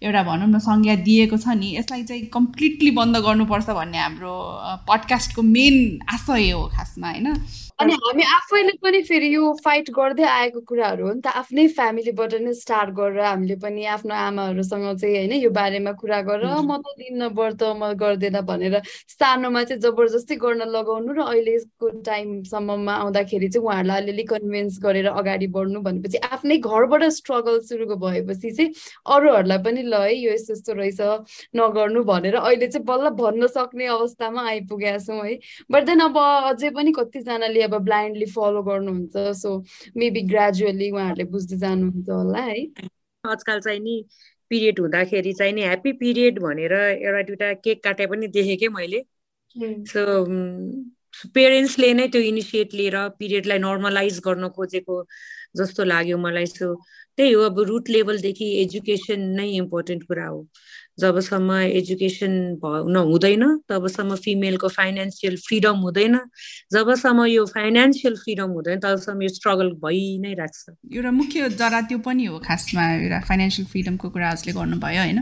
एउटा 0.03 0.23
भनौँ 0.23 0.49
न 0.49 0.59
संज्ञा 0.63 0.95
दिएको 1.09 1.37
छ 1.37 1.57
नि 1.57 1.75
यसलाई 1.77 2.05
चाहिँ 2.05 2.27
कम्प्लिटली 2.29 2.91
बन्द 3.01 3.17
गर्नुपर्छ 3.25 3.69
भन्ने 3.73 3.99
हाम्रो 3.99 4.35
पडकास्टको 4.87 5.43
मेन 5.43 5.75
आशय 6.13 6.51
हो 6.51 6.69
खासमा 6.77 7.11
होइन? 7.11 7.35
अनि 7.79 7.93
हामी 7.95 8.23
आफैले 8.35 8.73
पनि 8.83 9.01
फेरि 9.09 9.27
यो 9.35 9.53
फाइट 9.65 9.91
गर्दै 9.97 10.23
आएको 10.29 10.61
कुराहरू 10.69 11.07
हो 11.07 11.13
नि 11.15 11.21
त 11.23 11.31
आफ्नै 11.41 11.67
फ्यामिलीबाट 11.75 12.33
नै 12.43 12.53
स्टार्ट 12.61 12.91
गरेर 12.95 13.21
हामीले 13.23 13.57
पनि 13.65 13.85
आफ्नो 13.95 14.15
आमाहरूसँग 14.19 14.87
चाहिँ 14.99 15.15
होइन 15.17 15.33
यो 15.39 15.51
बारेमा 15.59 15.93
कुरा 16.01 16.19
गरेर 16.29 16.55
म 16.61 16.79
त 16.79 16.95
दिन्न 16.99 17.29
व्रत 17.39 17.63
म 17.63 17.93
गर्दैन 18.01 18.41
भनेर 18.49 18.75
सानोमा 19.15 19.63
चाहिँ 19.65 19.83
जबरजस्ती 19.83 20.37
गर्न 20.37 20.67
लगाउनु 20.75 21.15
र 21.15 21.23
अहिलेको 21.27 21.91
टाइमसम्ममा 22.09 22.95
आउँदाखेरि 23.05 23.49
चाहिँ 23.49 23.67
उहाँहरूलाई 23.67 24.03
अलिअलि 24.03 24.25
कन्भिन्स 24.33 24.81
गरेर 24.83 25.07
अगाडि 25.15 25.47
बढ्नु 25.55 25.85
भनेपछि 25.87 26.19
आफ्नै 26.31 26.59
घरबाट 26.59 27.07
स्ट्रगल 27.21 27.61
सुरु 27.71 27.97
भएपछि 27.97 28.51
चाहिँ 28.59 28.75
अरूहरूलाई 29.15 29.63
पनि 29.69 29.87
ल 29.87 30.03
है 30.03 30.17
यो 30.17 30.35
यस्तो 30.35 30.53
यस्तो 30.53 30.79
रहेछ 30.83 31.01
नगर्नु 31.55 32.05
भनेर 32.11 32.43
अहिले 32.43 32.73
चाहिँ 32.75 32.85
बल्ल 32.91 33.15
भन्न 33.23 33.53
सक्ने 33.55 33.87
अवस्थामा 33.95 34.49
आइपुगेका 34.49 34.99
छौँ 35.07 35.23
है। 35.23 35.39
बट 35.71 35.83
देन 35.87 36.07
अब 36.11 36.19
अझै 36.19 36.75
पनि 36.75 36.93
कतिजनाले 36.99 37.67
अब 37.69 37.79
ब्लाइन्डली 37.85 38.27
फलो 38.37 38.63
गर्नुहुन्छ 38.63 39.27
सो 39.43 39.57
मेबी 39.97 40.23
ग्रेजुअली 40.33 40.91
उहाँहरूले 40.91 41.25
बुझ्दै 41.31 41.57
जानुहुन्छ 41.59 42.09
होला 42.11 42.43
है। 42.49 42.65
आजकल 43.25 43.61
चाहिँ 43.61 43.81
नि 43.81 44.03
पिरियड 44.51 44.81
हुँदाखेरि 44.81 45.33
चाहिँ 45.39 45.53
नि 45.53 45.63
ह्याप्पी 45.63 45.93
पिरियड 46.03 46.39
भनेर 46.43 46.73
एउटा 46.73 47.23
दुइटा 47.29 47.53
केक 47.65 47.83
काटे 47.85 48.07
पनि 48.07 48.27
देखेँ 48.37 48.57
कि 48.57 48.69
मैले 48.77 49.03
सो 49.93 50.05
पेरेन्ट्सले 51.35 51.93
नै 51.95 52.07
त्यो 52.09 52.21
इनिसिएट 52.23 52.75
लिएर 52.75 52.97
पिरियडलाई 53.19 53.59
नर्मलाइज 53.59 54.21
गर्न 54.27 54.49
खोजेको 54.57 54.97
जस्तो 55.57 55.85
लाग्यो 55.85 56.19
मलाई। 56.19 56.47
सो 56.47 56.75
त्यही 57.17 57.33
हो 57.33 57.43
अब 57.43 57.59
रुट 57.69 57.89
लेभलदेखि 57.91 58.47
एजुकेसन 58.63 59.21
नै 59.37 59.49
इम्पोर्टेन्ट 59.53 60.03
कुरा 60.09 60.27
हो। 60.27 60.41
जबसम्म 60.99 61.59
एजुकेसन 61.79 62.33
हुँदैन 62.63 63.45
तबसम्म 63.69 64.15
फिमेलको 64.25 64.69
फाइनेन्सियल 64.69 65.37
फ्रिडम 65.47 65.77
हुँदैन 65.87 66.19
जबसम्म 66.73 67.25
यो 67.27 67.45
फाइनेन्सियल 67.55 68.17
फ्रिडम 68.25 68.51
हुँदैन 68.59 68.81
तबसम्म 68.81 69.23
यो 69.23 69.29
स्ट्रगल 69.29 69.69
भइ 69.85 70.01
नै 70.25 70.35
राख्छ। 70.35 70.75
एउटा 70.95 71.11
मुख्य 71.21 71.49
जरा 71.61 71.81
त्यो 71.89 71.99
पनि 72.09 72.25
हो 72.25 72.39
खासमा 72.49 72.85
एउटा 72.95 73.21
फाइनेन्सियल 73.29 73.67
फ्रिडमको 73.69 74.11
कुरा 74.11 74.29
आजले 74.31 74.53
गर्नुभयो 74.59 75.01
होइन? 75.03 75.21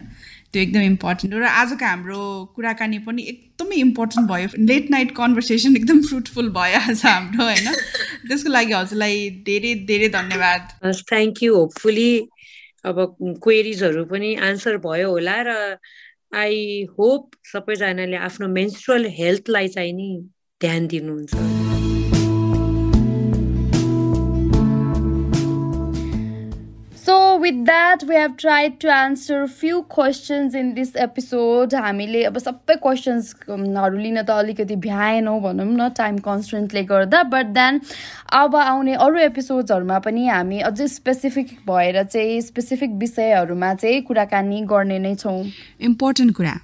त्यो 0.53 0.63
एकदम 0.63 0.81
इम्पोर्टेन्ट 0.81 1.35
हो 1.35 1.41
र 1.41 1.45
आजको 1.45 1.85
हाम्रो 1.85 2.21
कुराकानी 2.57 2.99
पनि 3.07 3.23
एकदमै 3.33 3.77
इम्पोर्टेन्ट 3.77 4.29
भयो। 4.31 4.49
लेट 4.65 4.91
नाइट 4.91 5.11
कन्भर्सेसन 5.17 5.77
एकदम 5.77 6.01
फ्रुटफुल 6.09 6.49
भयो 6.57 6.81
आज 6.81 7.03
हाम्रो 7.05 7.43
होइन? 7.45 7.69
त्यसको 8.29 8.49
लागि 8.51 8.73
हजुरलाई 8.73 9.29
धेरै 9.47 9.75
धेरै 9.91 10.09
धन्यवाद। 10.17 10.63
थ्याङ्क 11.11 11.43
यू 11.43 11.55
होपफुली 11.57 12.11
अब 12.87 12.99
क्वेरिजहरू 13.43 14.05
पनि 14.05 14.35
आन्सर 14.49 14.77
भयो 14.87 15.11
होला 15.11 15.37
र 15.43 15.57
आई 16.35 16.85
होप 16.99 17.31
सबैजनाले 17.53 18.17
आफ्नो 18.29 18.49
मेन्स्ट्रुअल 18.55 19.07
हेल्थलाई 19.19 19.69
चाहिँ 19.69 19.93
नि 19.93 20.11
ध्यान 20.61 20.87
दिनुहुन्छ। 20.87 21.56
With 27.47 27.65
that, 27.67 28.03
we 28.09 28.17
have 28.17 28.37
tried 28.37 28.85
answer 28.85 29.43
a 29.43 29.49
few 29.49 29.83
questions 29.85 30.55
in 30.55 30.75
this 30.75 30.91
episode. 31.05 31.75
हामीले 31.75 32.23
अब 32.31 32.39
सबै 32.39 32.77
क्वेसन्सहरू 32.87 33.99
लिन 33.99 34.23
त 34.23 34.31
अलिकति 34.31 34.77
भ्याएनौँ 34.87 35.39
भनौँ 35.43 35.67
न 35.67 35.89
टाइम 35.95 36.19
कन्सटेन्टले 36.27 36.83
गर्दा। 36.91 37.23
बट 37.31 37.47
देन 37.55 37.81
अब 38.35 38.57
आउने 38.57 38.95
अरू 39.07 39.19
एपिसोड्सहरूमा 39.31 39.99
पनि 40.03 40.27
हामी 40.27 40.61
अझै 40.71 40.89
स्पेसिफिक 40.99 41.57
भएर 41.71 42.03
चाहिँ 42.05 42.41
स्पेसिफिक 42.51 42.99
विषयहरूमा 43.07 43.75
चाहिँ 43.75 44.03
कुराकानी 44.11 44.61
गर्ने 44.67 44.99
नै 44.99 45.15
छौँ। 45.15 45.41
इम्पोर्टेन्ट 45.91 46.37
कुरा। 46.37 46.59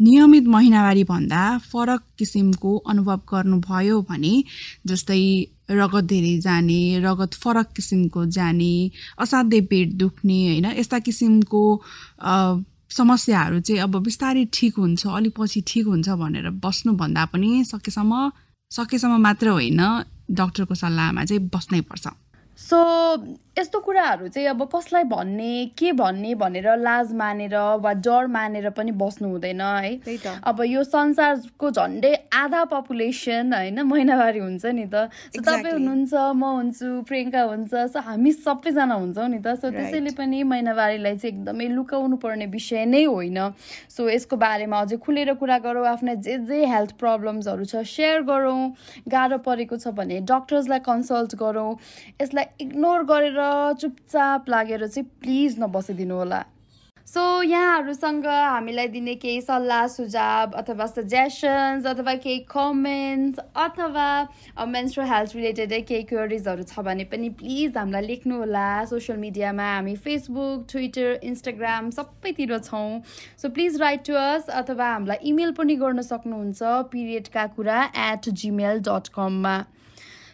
नियमित 0.00 0.46
महिनावारी 0.52 1.04
भन्दा 1.08 1.42
फरक 1.72 2.02
किसिमको 2.18 2.76
अनुभव 2.90 3.20
गर्नुभयो 3.30 4.00
भने 4.10 4.34
जस्तै 4.86 5.22
रगत 5.68 6.04
धेरै 6.04 6.36
जाने 6.38 6.80
रगत 7.00 7.34
फरक 7.34 7.68
किसिमको 7.76 8.24
जाने 8.36 8.74
असाध्यै 9.18 9.60
पेट 9.70 9.92
दुख्ने 9.94 10.38
होइन? 10.46 10.66
यस्ता 10.78 10.98
किसिमको 11.06 11.62
समस्याहरू 12.96 13.60
चाहिँ 13.60 13.80
अब 13.82 13.96
बिस्तारै 14.02 14.44
ठिक 14.52 14.74
हुन्छ 14.78 15.06
अलिक 15.18 15.34
पछि 15.38 15.60
ठिक 15.66 15.86
हुन्छ 15.86 16.08
भनेर 16.22 16.50
बस्नुभन्दा 16.64 17.24
पनि 17.32 17.50
सकेसम्म 17.66 18.30
सकेसम्म 18.70 19.16
मात्र 19.22 19.48
होइन 19.48 19.82
डक्टरको 20.30 20.74
सल्लाहमा 20.74 21.24
चाहिँ 21.24 21.42
बस्नै 21.54 21.80
पर्छ। 21.90 22.06
सो 22.56 22.78
यस्तो 23.58 23.78
कुराहरू 23.80 24.28
चाहिँ 24.28 24.48
अब 24.48 24.62
कसलाई 24.74 25.04
भन्ने 25.04 25.66
के 25.78 25.92
भन्ने 25.92 26.34
भनेर 26.34 26.76
लाज 26.76 27.12
मानेर 27.16 27.54
वा 27.80 27.92
डर 28.04 28.26
मानेर 28.26 28.68
पनि 28.76 28.92
बस्नु 28.92 29.28
हुँदैन 29.28 29.60
है। 29.60 30.20
अब 30.44 30.60
यो 30.64 30.82
संसारको 30.84 31.70
झन्डै 31.70 32.12
आधा 32.32 32.64
पपुलेसन 32.72 33.52
होइन 33.54 33.80
महिनावारी 33.80 34.38
हुन्छ 34.38 34.66
नि 34.66 34.84
त। 34.92 35.08
सो 35.36 35.40
तपाईँ 35.40 35.72
हुनुहुन्छ 35.72 36.14
म 36.14 36.44
हुन्छु 36.44 36.88
प्रियङ्का 37.08 37.42
हुन्छ 37.42 37.74
सो 37.92 38.00
हामी 38.00 38.32
सबैजना 38.32 38.94
हुन्छौँ 38.94 39.28
नि 39.28 39.38
त। 39.40 39.56
सो 39.56 39.70
त्यसैले 39.70 40.10
पनि 40.16 40.42
महिनावारीलाई 40.52 41.16
चाहिँ 41.16 41.32
एकदमै 41.32 41.68
लुकाउनु 41.76 42.16
पर्ने 42.20 42.46
विषय 42.52 42.84
नै 42.84 43.04
होइन। 43.04 43.38
सो 43.88 44.08
यसको 44.08 44.36
बारेमा 44.36 44.80
अझै 44.80 44.96
खुलेर 45.00 45.32
कुरा 45.40 45.58
गरौँ 45.64 45.86
आफ्नो 45.92 46.14
जे 46.20 46.38
जे 46.44 46.64
हेल्थ 46.66 46.92
प्रब्लम्सहरू 47.00 47.64
छ 47.64 47.84
सेयर 47.84 48.20
गरौँ। 48.28 48.60
गाह्रो 49.08 49.38
परेको 49.48 49.76
छ 49.80 49.96
भने 49.96 50.20
डक्टर्सलाई 50.28 50.80
कन्सल्ट 50.84 51.40
गरौँ। 51.40 51.72
यसलाई 52.20 52.45
इग्नोर 52.60 53.02
गरेर 53.12 53.40
चुपचाप 53.80 54.48
लागेर 54.48 54.86
चाहिँ 54.86 55.08
प्लिज 55.22 55.58
नबसिदिनु 55.60 56.14
होला। 56.16 56.44
सो 57.06 57.22
यहाँहरूसँग 57.42 58.24
हामीलाई 58.26 58.88
दिने 58.90 59.14
केही 59.14 59.40
सल्लाह 59.40 59.86
सुझाव 59.88 60.52
अथवा 60.58 60.86
सजेसन्स 60.86 61.86
अथवा 61.86 62.14
केही 62.24 62.38
कमेन्ट्स 62.50 63.38
अथवा 63.64 64.06
मेन्स्ट्रल 64.66 65.06
हेल्थ 65.06 65.34
रिलेटेडै 65.36 65.80
केही 65.90 66.02
क्वेरिजहरू 66.10 66.64
छ 66.70 66.84
भने 66.88 67.04
पनि 67.12 67.28
प्लिज 67.38 67.76
हामीलाई 67.78 68.06
लेख्नुहोला 68.06 68.66
सोसियल 68.90 69.18
मिडियामा 69.20 69.68
हामी 69.74 69.94
फेसबुक 70.08 70.66
ट्विटर 70.72 71.14
इन्स्टाग्राम 71.30 71.90
सबैतिर 72.00 72.58
छौँ। 72.58 72.90
So 73.38 73.48
please 73.54 73.80
write 73.80 74.04
to 74.10 74.18
us 74.24 74.50
अथवा 74.58 74.92
हामीलाई 74.92 75.30
इमेल 75.30 75.52
पनि 75.62 75.76
गर्न 75.86 76.02
सक्नुहुन्छ। 76.10 76.74
पिरियडका 76.90 77.46
कुरा 77.56 77.82
एट 78.10 78.28
जिमेल 78.42 78.82
डट 78.90 79.14
कममा 79.14 79.56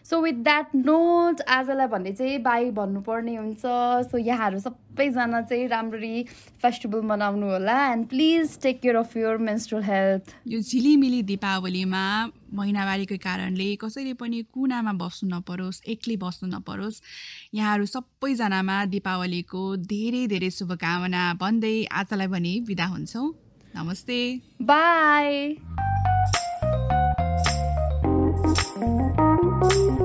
सो 0.07 0.21
विथ 0.21 0.43
द्याट 0.45 0.75
नोट 0.75 1.41
आजलाई 1.49 1.87
भन्ने 1.87 2.13
चाहिँ 2.13 2.39
बाई 2.43 2.71
भन्नुपर्ने 2.71 3.35
हुन्छ। 3.37 3.63
सो 4.11 4.19
यहाँहरू 4.19 4.59
सबैजना 4.61 5.41
चाहिँ 5.43 5.67
राम्ररी 5.69 6.23
फेस्टिभल 6.63 7.01
मनाउनु 7.07 7.47
होला। 7.51 7.77
And 7.93 8.07
please 8.09 8.59
take 8.63 8.81
care 8.81 8.97
of 8.97 9.17
your 9.17 9.37
menstrual 9.49 9.83
health 9.83 10.35
यो 10.49 10.61
झिलिमिली 10.61 11.23
दिपावलीमा 11.23 12.05
महिनावारीको 12.55 13.17
कारणले 13.25 13.69
कसैले 13.81 14.13
पनि 14.21 14.43
कुनामा 14.55 14.93
बस्नु 15.01 15.29
नपरोस् 15.31 15.83
एक्लै 15.89 16.17
बस्नु 16.25 16.49
नपरोस्। 16.51 17.01
यहाँहरू 17.55 17.87
सबैजनामा 17.87 18.85
दिपावलीको 18.93 19.63
धेरै 19.89 20.27
धेरै 20.29 20.51
शुभकामना। 20.51 21.23
भन्दै 21.41 21.77
आजलाई 21.93 22.29
भने 22.35 22.55
बिदा 22.69 22.87
हुन्छौँ। 22.93 23.29
नमस्ते। 23.75 24.19
Bye 24.63 25.57
Thank 29.63 30.01
you. 30.01 30.02